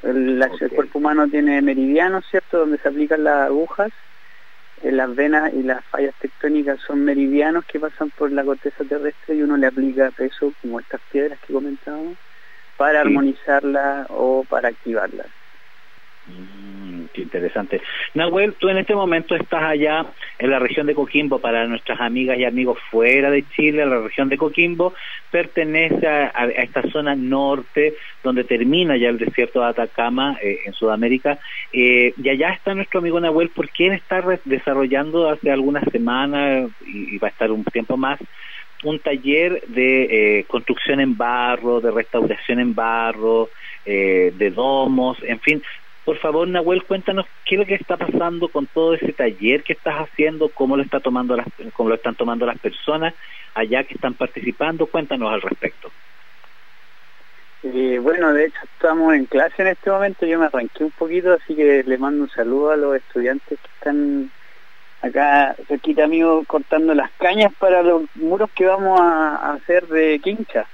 [0.03, 0.75] El, la- el Ok.
[0.75, 3.91] cuerpo humano tiene meridianos, ¿cierto?, donde se aplican las agujas.
[4.79, 9.37] En las venas y las fallas tectónicas son meridianos que pasan por la corteza terrestre
[9.37, 12.19] y uno le aplica peso, como estas piedras que comentábamos,
[12.77, 13.09] para Sí.
[13.09, 15.33] armonizarla o para activarla.
[16.25, 17.81] Mm, qué interesante.
[18.15, 22.39] Nahuel, tú en este momento estás allá en la región de Coquimbo, para nuestras amigas
[22.39, 24.95] y amigos fuera de Chile, la región de Coquimbo
[25.31, 30.73] pertenece a, a- esta zona norte, donde termina ya el desierto de Atacama, eh, en
[30.75, 31.41] Sudamérica,
[31.73, 37.17] eh, y allá está nuestro amigo Nahuel, porque él está desarrollando hace algunas semanas, y,
[37.17, 38.21] y va a estar un tiempo más,
[38.85, 43.51] un taller de eh, construcción en barro, de restauración en barro,
[43.85, 45.63] eh, de domos, en fin,
[46.05, 49.75] por favor, Nahuel, cuéntanos qué es lo que está pasando con todo ese taller que
[49.75, 53.15] estás haciendo, cómo lo está tomando las, cómo lo están tomando las personas
[53.55, 54.87] allá que están participando.
[54.87, 55.93] Cuéntanos al respecto.
[57.63, 61.33] Eh, bueno, de hecho estamos en clase en este momento, yo me arranqué un poquito,
[61.33, 64.33] así que le mando un saludo a los estudiantes que están
[65.01, 70.19] acá cerquita mío cortando las cañas para los muros que vamos a, a hacer de
[70.21, 70.67] quincha.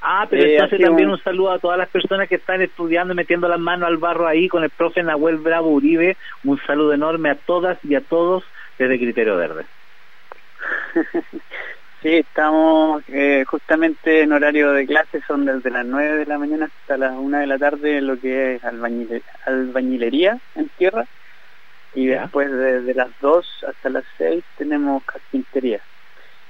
[0.00, 3.12] Ah, pero Eh, entonces también un- un saludo a todas las personas que están estudiando,
[3.12, 6.16] y metiendo las manos al barro ahí con el profe Nahuel Bravo Uribe.
[6.44, 8.44] Un saludo enorme a todas y a todos
[8.78, 9.66] desde Criterio Verde.
[12.00, 16.66] Sí, estamos eh, justamente en horario de clase, son desde las 9 de la mañana
[16.66, 21.06] hasta las 1 de la tarde lo que es albañile- albañilería en tierra
[21.92, 22.20] y Ya.
[22.22, 25.82] después desde las 2 hasta las 6 tenemos carpintería.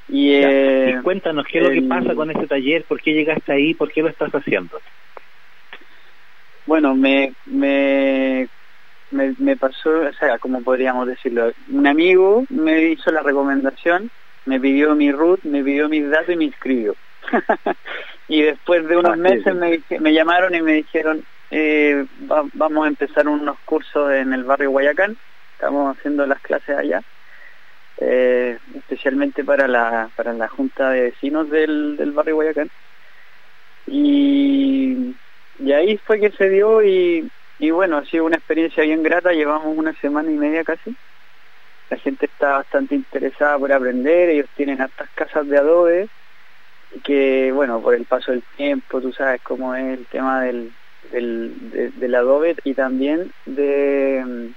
[0.08, 3.52] Y, eh, y cuéntanos qué es lo que pasa con ese taller, por qué llegaste
[3.52, 4.80] ahí, por qué lo estás haciendo.
[6.66, 8.48] Bueno, me, me,
[9.10, 14.10] me, me pasó, o sea, como podríamos decirlo, un amigo me hizo la recomendación,
[14.44, 16.96] me pidió mi root, me pidió mis datos y me inscribió.
[18.28, 19.84] y después de unos Ah, meses sí.
[19.90, 24.44] me, me llamaron y me dijeron, eh, va- vamos a empezar unos cursos en el
[24.44, 25.18] barrio Guayacán,
[25.52, 27.02] estamos haciendo las clases allá.
[28.00, 32.70] Eh, especialmente para la para la junta de vecinos del, del barrio Guayacán.
[33.86, 35.16] Y,
[35.58, 39.32] y ahí fue que se dio y, y bueno, ha sido una experiencia bien grata,
[39.32, 40.96] llevamos una semana y media casi.
[41.90, 46.10] La gente está bastante interesada por aprender, ellos tienen hartas casas de adobe,
[47.04, 51.54] que bueno, por el paso del tiempo, tú sabes cómo es el tema del, del,
[51.70, 54.52] de- del adobe y también de,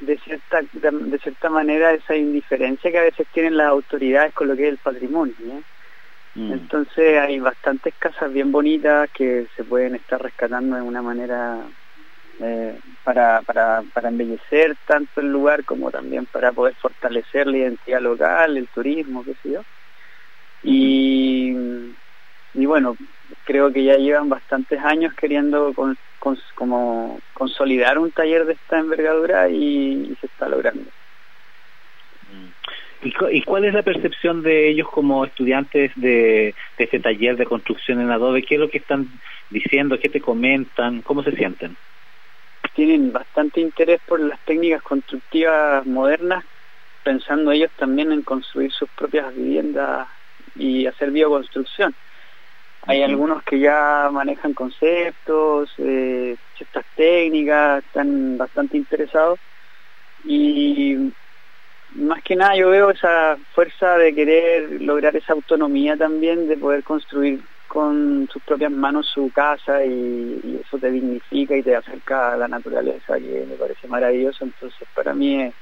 [0.00, 4.56] de, cierta, de cierta manera esa indiferencia que a veces tienen las autoridades con lo
[4.56, 5.34] que es el patrimonio.
[5.46, 5.62] ¿eh?
[6.34, 6.52] Mm.
[6.52, 11.58] Entonces hay bastantes casas bien bonitas que se pueden estar rescatando de una manera
[12.40, 18.00] eh, para, para, para embellecer tanto el lugar como también para poder fortalecer la identidad
[18.00, 19.62] local, el turismo, qué sé yo.
[20.62, 21.56] Y,
[22.54, 22.96] y bueno,
[23.48, 28.78] creo que ya llevan bastantes años queriendo con, con- como consolidar un taller de esta
[28.78, 30.90] envergadura y- y se está logrando.
[33.02, 37.36] ¿Y, cu- y cuál es la percepción de ellos como estudiantes de, de este taller
[37.38, 38.42] de construcción en Adobe?
[38.42, 39.18] ¿Qué es lo que están
[39.48, 39.98] diciendo?
[39.98, 41.00] ¿Qué te comentan?
[41.02, 41.78] ¿Cómo se sienten?
[42.74, 46.44] tienen bastante interés por las técnicas constructivas modernas,
[47.02, 50.06] pensando ellos también en construir sus propias viviendas
[50.54, 51.96] y hacer bioconstrucción.
[52.88, 59.40] Hay algunos que ya manejan conceptos, eh, ciertas técnicas, están bastante interesados
[60.24, 60.96] y
[61.90, 66.82] más que nada yo veo esa fuerza de querer lograr esa autonomía también, de poder
[66.82, 72.32] construir con sus propias manos su casa y, y eso te dignifica y te acerca
[72.32, 74.46] a la naturaleza, que me parece maravilloso.
[74.46, 75.54] Entonces para mí es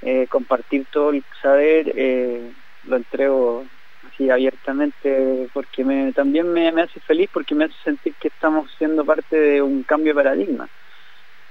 [0.00, 3.68] eh, compartir todo el saber eh, lo entrego
[4.06, 8.70] así abiertamente porque me, también me, me hace feliz porque me hace sentir que estamos
[8.78, 10.68] siendo parte de un cambio de paradigma.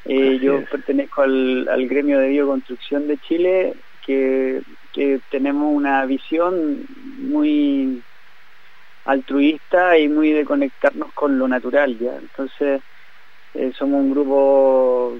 [0.05, 3.73] Eh, yo pertenezco al, al gremio de bioconstrucción de Chile
[4.05, 4.61] que,
[4.93, 6.85] que tenemos una visión
[7.19, 8.01] muy
[9.03, 12.81] altruista y muy de conectarnos con lo natural ya entonces
[13.53, 15.17] eh, somos un grupo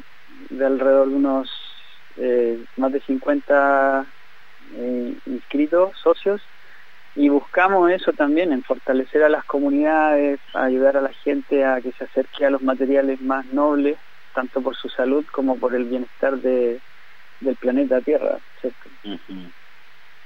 [0.50, 1.50] de alrededor de unos
[2.18, 4.06] eh, más de 50
[4.76, 6.42] eh, inscritos socios
[7.18, 11.92] y buscamos eso también en fortalecer a las comunidades ayudar a la gente a que
[11.94, 13.98] se acerque a los materiales más nobles
[14.36, 16.80] tanto por su salud como por el bienestar de,
[17.40, 18.90] del planeta Tierra ¿cierto?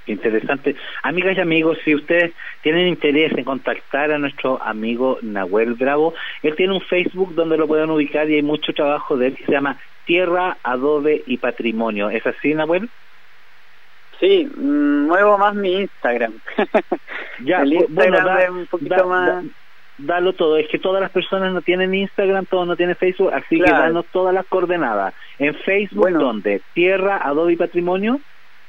[0.04, 0.74] Interesante.
[1.04, 6.12] Amigas y amigos, si ustedes tienen interés en contactar a nuestro amigo Nahuel Bravo,
[6.42, 9.46] él tiene un Facebook donde lo pueden ubicar y hay mucho trabajo de él que
[9.46, 12.10] se llama Tierra, Adobe y Patrimonio.
[12.10, 12.90] ¿Es así, Nahuel?
[14.22, 16.40] Sí, mm, muevo más mi Instagram.
[17.44, 19.44] Ya, el bu- bueno, da- es un poquito da- más...
[19.44, 19.50] da-
[19.98, 20.56] dalo todo.
[20.58, 24.08] Es que todas las personas no tienen Instagram, todos no tienen Facebook, así que danos
[24.10, 25.12] todas las coordenadas.
[25.38, 26.20] En Facebook, Bueno.
[26.20, 26.62] ¿dónde?
[26.72, 28.20] Tierra, Adobe y Patrimonio.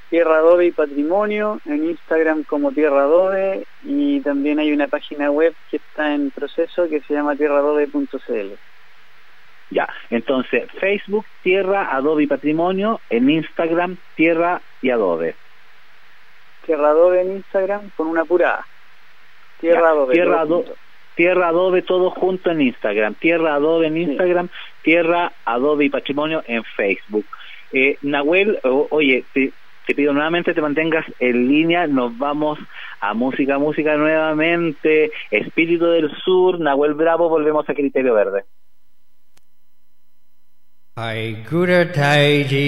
[0.10, 5.56] Tierra Adobe y Patrimonio, en Instagram como Tierra Adobe y también hay una página web
[5.68, 8.54] que está en proceso que se llama tierraadobe.cl.
[9.72, 15.38] Ya, entonces Facebook, Tierra, Adobe y Patrimonio, en Instagram, Tierra y Adobe.
[16.66, 18.66] Tierra Adobe en Instagram con una pura A.
[19.60, 20.14] Tierra Ya, Adobe.
[20.14, 20.66] Tierra Ado-.
[21.16, 24.50] Tierra Adobe todo junto en Instagram, Tierra Adobe en Instagram,
[24.82, 27.28] Tierra Adobe y Patrimonio en Facebook.
[27.72, 29.54] Eh, Nahuel, o- oye, te,
[29.86, 32.58] te pido nuevamente te mantengas en línea, nos vamos
[33.00, 38.46] a música, música nuevamente, Espíritu del Sur, Nahuel Bravo, volvemos a Criterio Verde.
[40.96, 42.68] ஐகுரட்டாய்ஜி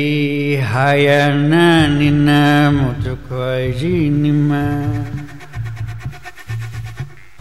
[0.71, 1.53] ஹயன
[1.89, 2.29] நின்ன
[2.75, 4.61] முத்துக்கோய்ஜி நிம்ம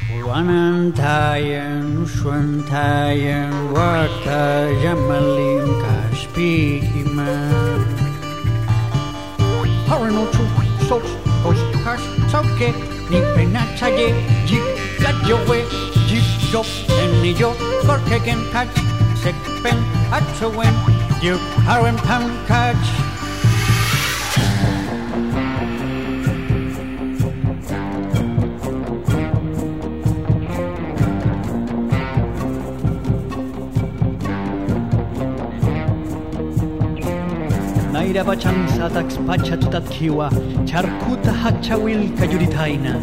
[0.01, 7.19] புவனந்தாயன் ஸ்வந்தாயன் வார்த்தமலிம் காஷ்பீகிம
[9.89, 10.45] பவனோச்சு
[10.89, 11.13] சோச்
[11.47, 12.69] ஓஸ் ஹர்ஷ் சௌக்கே
[13.11, 14.09] நிப்பெனாச்சாயே
[14.51, 14.71] ஜிக்
[15.05, 15.61] கஜ்ஜோவே
[16.09, 17.51] ஜிக் ஜோப் என்னியோ
[17.87, 18.83] கொர்க்கேகன் காட்சி
[19.25, 19.81] Stickpin
[20.13, 20.75] at a win,
[21.23, 22.87] you current pound catch.
[38.15, 40.29] tak chansa tutat kiwa
[40.67, 43.01] charkuta hachawil kayuritaina.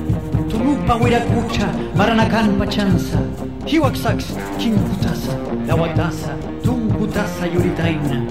[0.52, 1.68] Tulupa wirakucha,
[1.98, 3.51] maranakan pachansa.
[3.66, 4.26] Hiwaksaks,
[4.58, 5.34] kinkutasa,
[5.68, 8.22] lawatasa, tunkutasa yuritaina,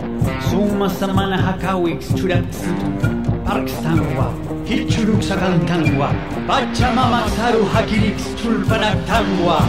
[0.50, 4.32] summasamana hakawiks churaksitun, parkstanwa,
[4.64, 6.12] hichuruksakantanwa,
[6.46, 9.62] pachamamasaru hakiriks chulpanaktanwa,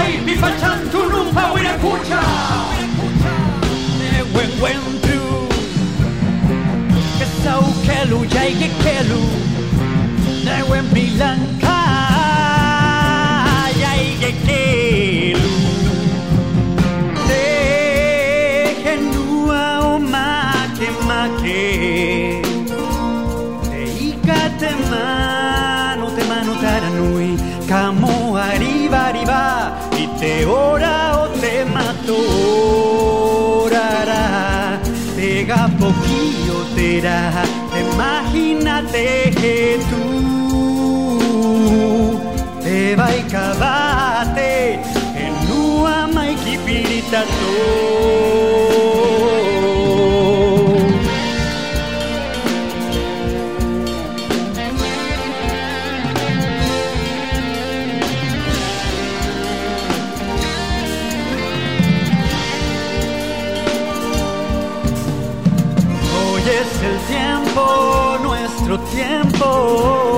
[0.00, 2.20] ¡Ay, mi pachantulupa huiracucha!
[3.98, 5.20] Newenwentu,
[7.18, 9.22] kesaukelu, yaigekelu,
[10.44, 11.78] newen milanka,
[13.82, 14.63] yaigekelu.
[37.80, 40.04] Imagínate que tú.
[42.62, 44.74] Te va y cabate
[45.16, 47.24] en lua maiki pirita
[68.94, 70.13] tiempo.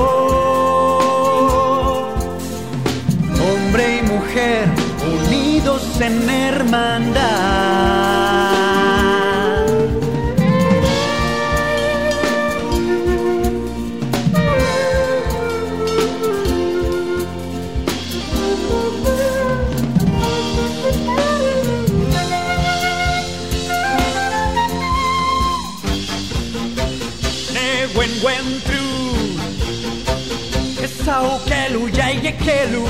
[32.46, 32.84] Kelu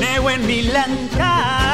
[0.00, 1.69] Ne wen milanka Jai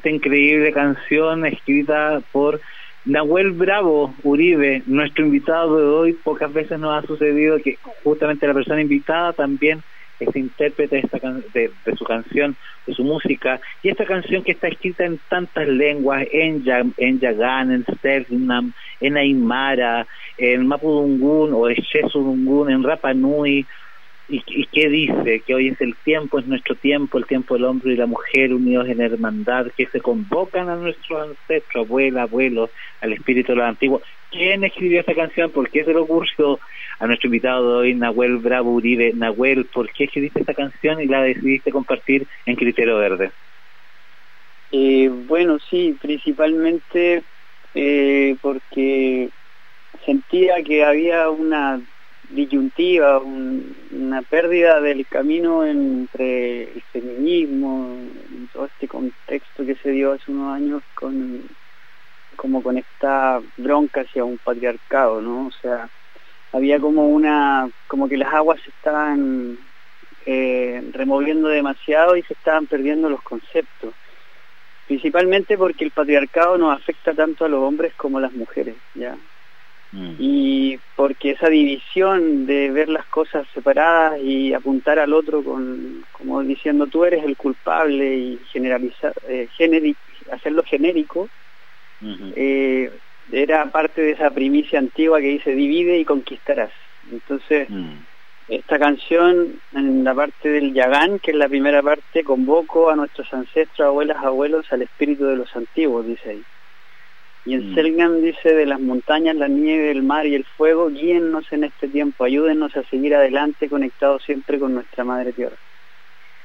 [0.00, 2.58] esta increíble canción escrita por
[3.04, 8.54] Nahuel Bravo Uribe, nuestro invitado de hoy, pocas veces nos ha sucedido que justamente la
[8.54, 9.82] persona invitada también
[10.18, 11.18] es intérprete de, esta
[11.52, 16.26] de, su canción, de su música, y esta canción que está escrita en tantas lenguas,
[16.32, 16.64] en,
[16.96, 20.06] en Yagán, en Selknam, en Aymara,
[20.38, 23.66] en Mapudungun o en Shesudungun, en Rapa Nui,
[24.30, 27.64] y, y qué dice que hoy es el tiempo, es nuestro tiempo, el tiempo del
[27.64, 32.70] hombre y la mujer unidos en hermandad, que se convocan a nuestros ancestros, abuela, abuelos,
[33.00, 34.02] al espíritu de los antiguos.
[34.30, 35.50] ¿Quién escribió esta canción?
[35.50, 36.60] ¿Por qué se le ocurrió
[37.00, 39.12] a nuestro invitado de hoy, Nahuel Bravo Uribe?
[39.14, 43.32] Nahuel, ¿por qué escribiste esta canción y la decidiste compartir en Criterio Verde?
[44.70, 47.24] Eh, bueno, sí, principalmente
[47.74, 49.30] eh, porque
[50.06, 51.80] sentía que había una
[52.30, 57.96] disyuntiva, una pérdida del camino entre el feminismo,
[58.30, 61.42] y todo este contexto que se dio hace unos años con
[62.36, 65.48] como con esta bronca hacia un patriarcado, ¿no?
[65.48, 65.90] O sea,
[66.52, 69.58] había como una, como que las aguas se estaban
[70.24, 73.92] eh, removiendo demasiado y se estaban perdiendo los conceptos,
[74.86, 79.16] principalmente porque el patriarcado nos afecta tanto a los hombres como a las mujeres, ¿ya?
[79.92, 80.14] Mm.
[80.20, 86.40] y porque esa división de ver las cosas separadas y apuntar al otro con como
[86.44, 89.48] diciendo tú eres el culpable y generalizar eh,
[90.30, 91.28] hacerlo genérico
[92.36, 92.92] eh,
[93.32, 96.70] era parte de esa primicia antigua que dice divide y conquistarás
[97.10, 97.94] entonces mm.
[98.46, 103.34] esta canción en la parte del Yagán que es la primera parte convoco a nuestros
[103.34, 106.44] ancestros abuelas abuelos al espíritu de los antiguos dice ahí
[107.46, 108.22] y en mm.
[108.22, 112.24] dice, de las montañas, la nieve, el mar y el fuego, guíennos en este tiempo,
[112.24, 115.56] ayúdennos a seguir adelante conectados siempre con nuestra Madre Tierra.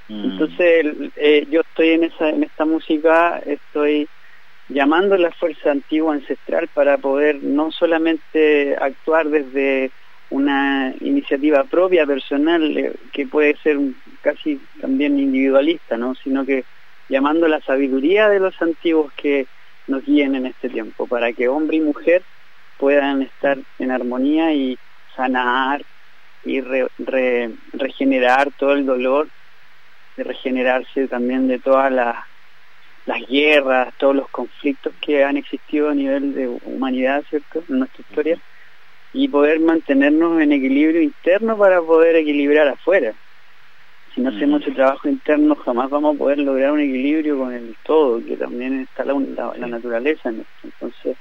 [0.07, 0.31] Mm.
[0.31, 4.07] Entonces, eh, yo estoy en, esa, en esta música, estoy
[4.69, 9.91] llamando a la fuerza antigua ancestral para poder no solamente actuar desde
[10.29, 13.77] una iniciativa propia, personal, eh, que puede ser
[14.21, 16.15] casi también individualista, ¿no?
[16.15, 16.63] sino que
[17.09, 19.45] llamando la sabiduría de los antiguos que
[19.87, 22.23] nos guíen en este tiempo, para que hombre y mujer
[22.77, 24.77] puedan estar en armonía y
[25.15, 25.83] sanar
[26.43, 26.61] y
[27.73, 29.27] regenerar todo el dolor,
[30.17, 32.15] de regenerarse también de todas las,
[33.05, 38.01] las guerras, todos los conflictos que han existido a nivel de humanidad, ¿cierto?, en nuestra
[38.01, 38.37] historia,
[39.13, 43.13] y poder mantenernos en equilibrio interno para poder equilibrar afuera
[44.15, 47.75] si no hacemos el trabajo interno jamás vamos a poder lograr un equilibrio con el
[47.83, 49.13] todo, que también está la,
[49.57, 50.53] la, naturaleza en esto.
[50.63, 51.17] Entonces,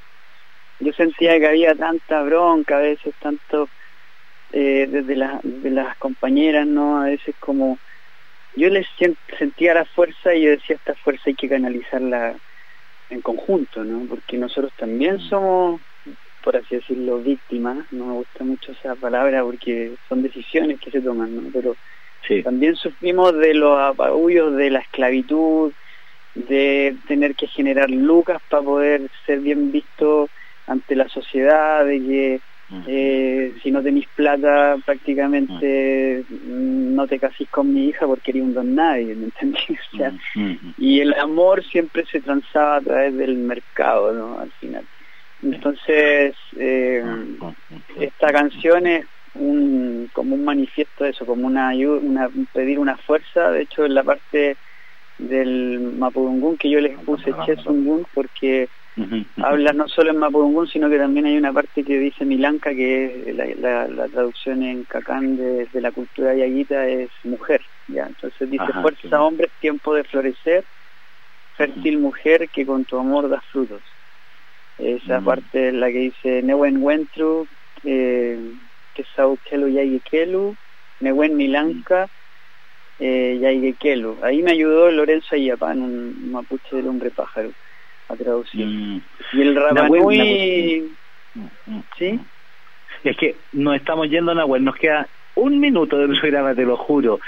[0.79, 3.69] yo sentía que había tanta bronca, a veces tanto
[4.53, 7.03] eh, desde de las compañeras, ¿no?
[7.03, 7.79] A veces como
[8.55, 8.87] yo les
[9.37, 12.37] sentía la fuerza y yo decía esta fuerza hay que canalizarla
[13.11, 14.07] en conjunto, ¿no?
[14.09, 15.81] Porque nosotros también somos,
[16.45, 21.01] por así decirlo, víctimas, no me gusta mucho esa palabra porque son decisiones que se
[21.01, 21.51] toman, ¿no?
[21.53, 21.77] Pero
[22.43, 25.73] también sufrimos de los apagullos de la esclavitud,
[26.35, 30.29] de tener que generar lucas para poder ser bien visto
[30.67, 32.41] ante la sociedad, de que
[32.87, 38.55] eh, si no tenéis plata prácticamente no te casís con mi hija porque eres un
[38.55, 39.63] don nadie, ¿me entendés?
[40.79, 44.39] Y el amor siempre se transaba a través del mercado, ¿no?
[44.41, 44.85] Al final.
[45.43, 47.05] Entonces, eh,
[48.01, 53.51] esta canción es un como un manifiesto de eso, como una, una pedir una fuerza,
[53.51, 54.57] de hecho en la parte
[55.19, 58.69] del Mapudungun que yo les puse Chesungun porque
[59.43, 63.25] habla no solo en Mapudungun sino que también hay una parte que dice Milanca que
[63.27, 68.07] es la, traducción en Cacán de, la cultura yaguita es mujer, ya.
[68.07, 70.65] Entonces dice fuerza hombre, tiempo de florecer,
[71.57, 73.83] fértil mujer que con tu amor das frutos.
[74.79, 77.47] Esa parte es la que dice Newen Wentru,
[77.85, 78.39] eh,
[78.95, 79.05] que
[79.49, 80.57] Kelu Yaigekelu,
[81.01, 82.09] Newen Milanka,
[83.01, 84.19] eh, Kelu.
[84.23, 87.51] Ahí me ayudó Lorenzo Ayapán, un mapuche del hombre pájaro,
[88.09, 88.67] a traducir.
[88.67, 89.03] Mm.
[89.33, 90.91] Y el Rapanui...
[91.35, 92.21] Mm, mm, ¿Sí?
[93.03, 96.77] Es que nos estamos yendo a Nahuel, nos queda un minuto del programa, te lo
[96.77, 97.21] juro.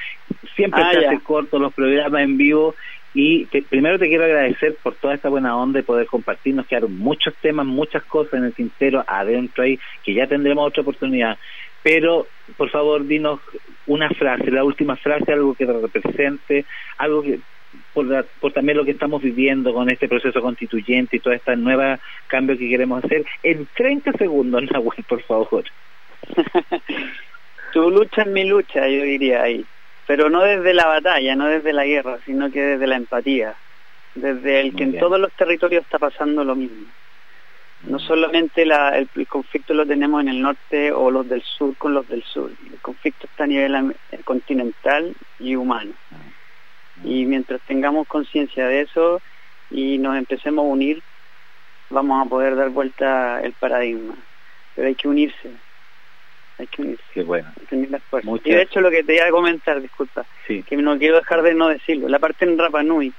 [0.55, 2.75] Siempre ah, se hace corto los programas en vivo
[3.19, 6.55] y primero te quiero agradecer por toda esta buena onda de poder compartir.
[6.55, 10.83] Nos quedaron muchos temas, muchas cosas en el tintero adentro ahí, que ya tendremos otra
[10.83, 11.39] oportunidad.
[11.83, 13.41] Pero, por favor, dinos
[13.87, 16.67] una frase, la última frase, algo que te represente,
[16.99, 17.41] algo que,
[17.95, 18.07] por,
[18.39, 22.59] por también lo que estamos viviendo con este proceso constituyente y toda esta nueva cambio
[22.59, 25.65] que queremos hacer, en 30 segundos, Nahuel, por favor.
[27.73, 29.65] tu lucha es mi lucha, yo diría ahí.
[30.07, 33.55] Pero no desde la batalla, no desde la guerra, sino que desde la empatía,
[34.15, 36.87] desde el que en todos los territorios está pasando lo mismo.
[37.83, 42.09] No solamente el, conflicto lo tenemos en el norte o los del sur con los
[42.09, 43.95] del sur, el conflicto está a nivel
[44.25, 45.93] continental y humano.
[47.05, 49.21] Y mientras tengamos conciencia de eso
[49.71, 51.03] y nos empecemos a unir,
[51.91, 54.15] vamos a poder dar vuelta el paradigma.
[54.75, 55.53] Pero hay que unirse,
[56.59, 56.97] hay que.
[57.13, 57.53] Qué bueno.
[58.45, 61.55] Y de hecho lo que te iba a comentar, disculpa, que no quiero dejar de
[61.55, 63.13] no decirlo, la parte en Rapa Nui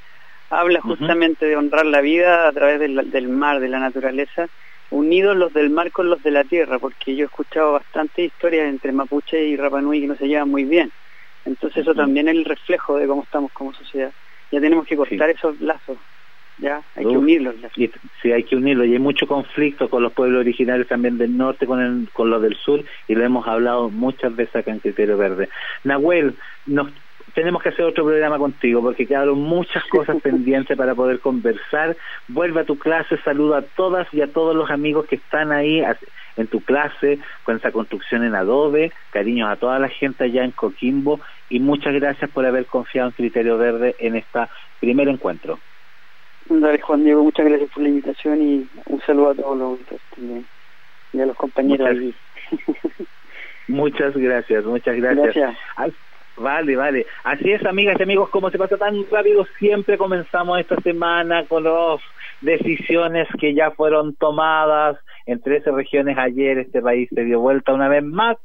[0.49, 4.47] habla justamente de honrar la vida a través del, mar, de la naturaleza,
[4.89, 8.69] unidos los del mar con los de la tierra, porque yo he escuchado bastantes historias
[8.69, 10.91] entre Mapuche y Rapa Nui que no se llevan muy bien.
[11.45, 14.11] Entonces eso también es el reflejo de cómo estamos como sociedad.
[14.51, 15.97] Ya tenemos que cortar esos lazos.
[16.59, 17.55] Ya, hay que unirlos.
[18.21, 18.87] sí, hay que unirlos.
[18.87, 22.41] Y hay mucho conflicto con los pueblos originarios también del norte, con, el, con los
[22.41, 25.49] del sur, y lo hemos hablado muchas veces acá en Criterio Verde.
[25.83, 26.35] Nahuel,
[26.65, 26.91] nos
[27.37, 31.95] tenemos que hacer otro programa contigo porque quedaron muchas cosas pendientes para poder conversar.
[32.27, 35.83] Vuelve a tu clase, saluda a todas y a todos los amigos que están ahí
[36.35, 38.91] en tu clase con esa construcción en Adobe.
[39.11, 43.13] Cariños a toda la gente allá en Coquimbo y muchas gracias por haber confiado en
[43.13, 44.39] Criterio Verde en este
[44.79, 45.59] primer encuentro.
[46.49, 49.79] Dale, Juan Diego, muchas gracias por la invitación y un saludo a todos los
[50.15, 50.45] también
[51.13, 52.87] y a los compañeros muchas,
[53.67, 55.55] muchas gracias, muchas gracias.
[56.37, 57.07] Vale, vale.
[57.23, 61.63] Así es, amigas y amigos, como se pasa tan rápido, siempre comenzamos esta semana con
[61.63, 61.99] las
[62.41, 66.59] decisiones que ya fueron tomadas en 13 regiones ayer.
[66.59, 68.37] Este país se dio vuelta una vez más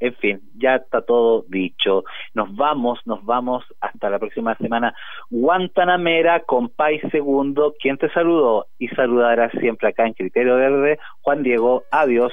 [0.00, 2.04] en fin, ya está todo dicho.
[2.34, 4.94] Nos vamos, nos vamos hasta la próxima semana.
[5.30, 11.42] Guantanamera con País Segundo, quien te saludó y saludará siempre acá en Criterio Verde, Juan
[11.42, 11.82] Diego.
[11.90, 12.32] Adiós.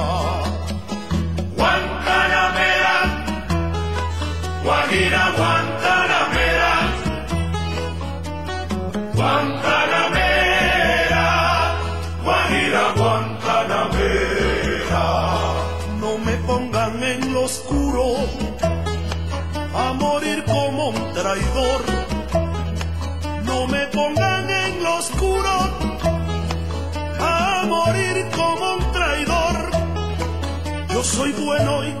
[31.63, 32.00] Soy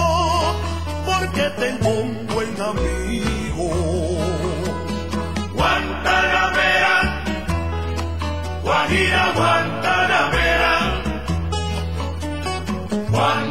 [1.41, 3.69] porque tengo un buen amigo.
[5.53, 7.23] Guantanamera,
[8.63, 10.73] Guajira, Guantanamera,
[13.09, 13.50] Guantanamera,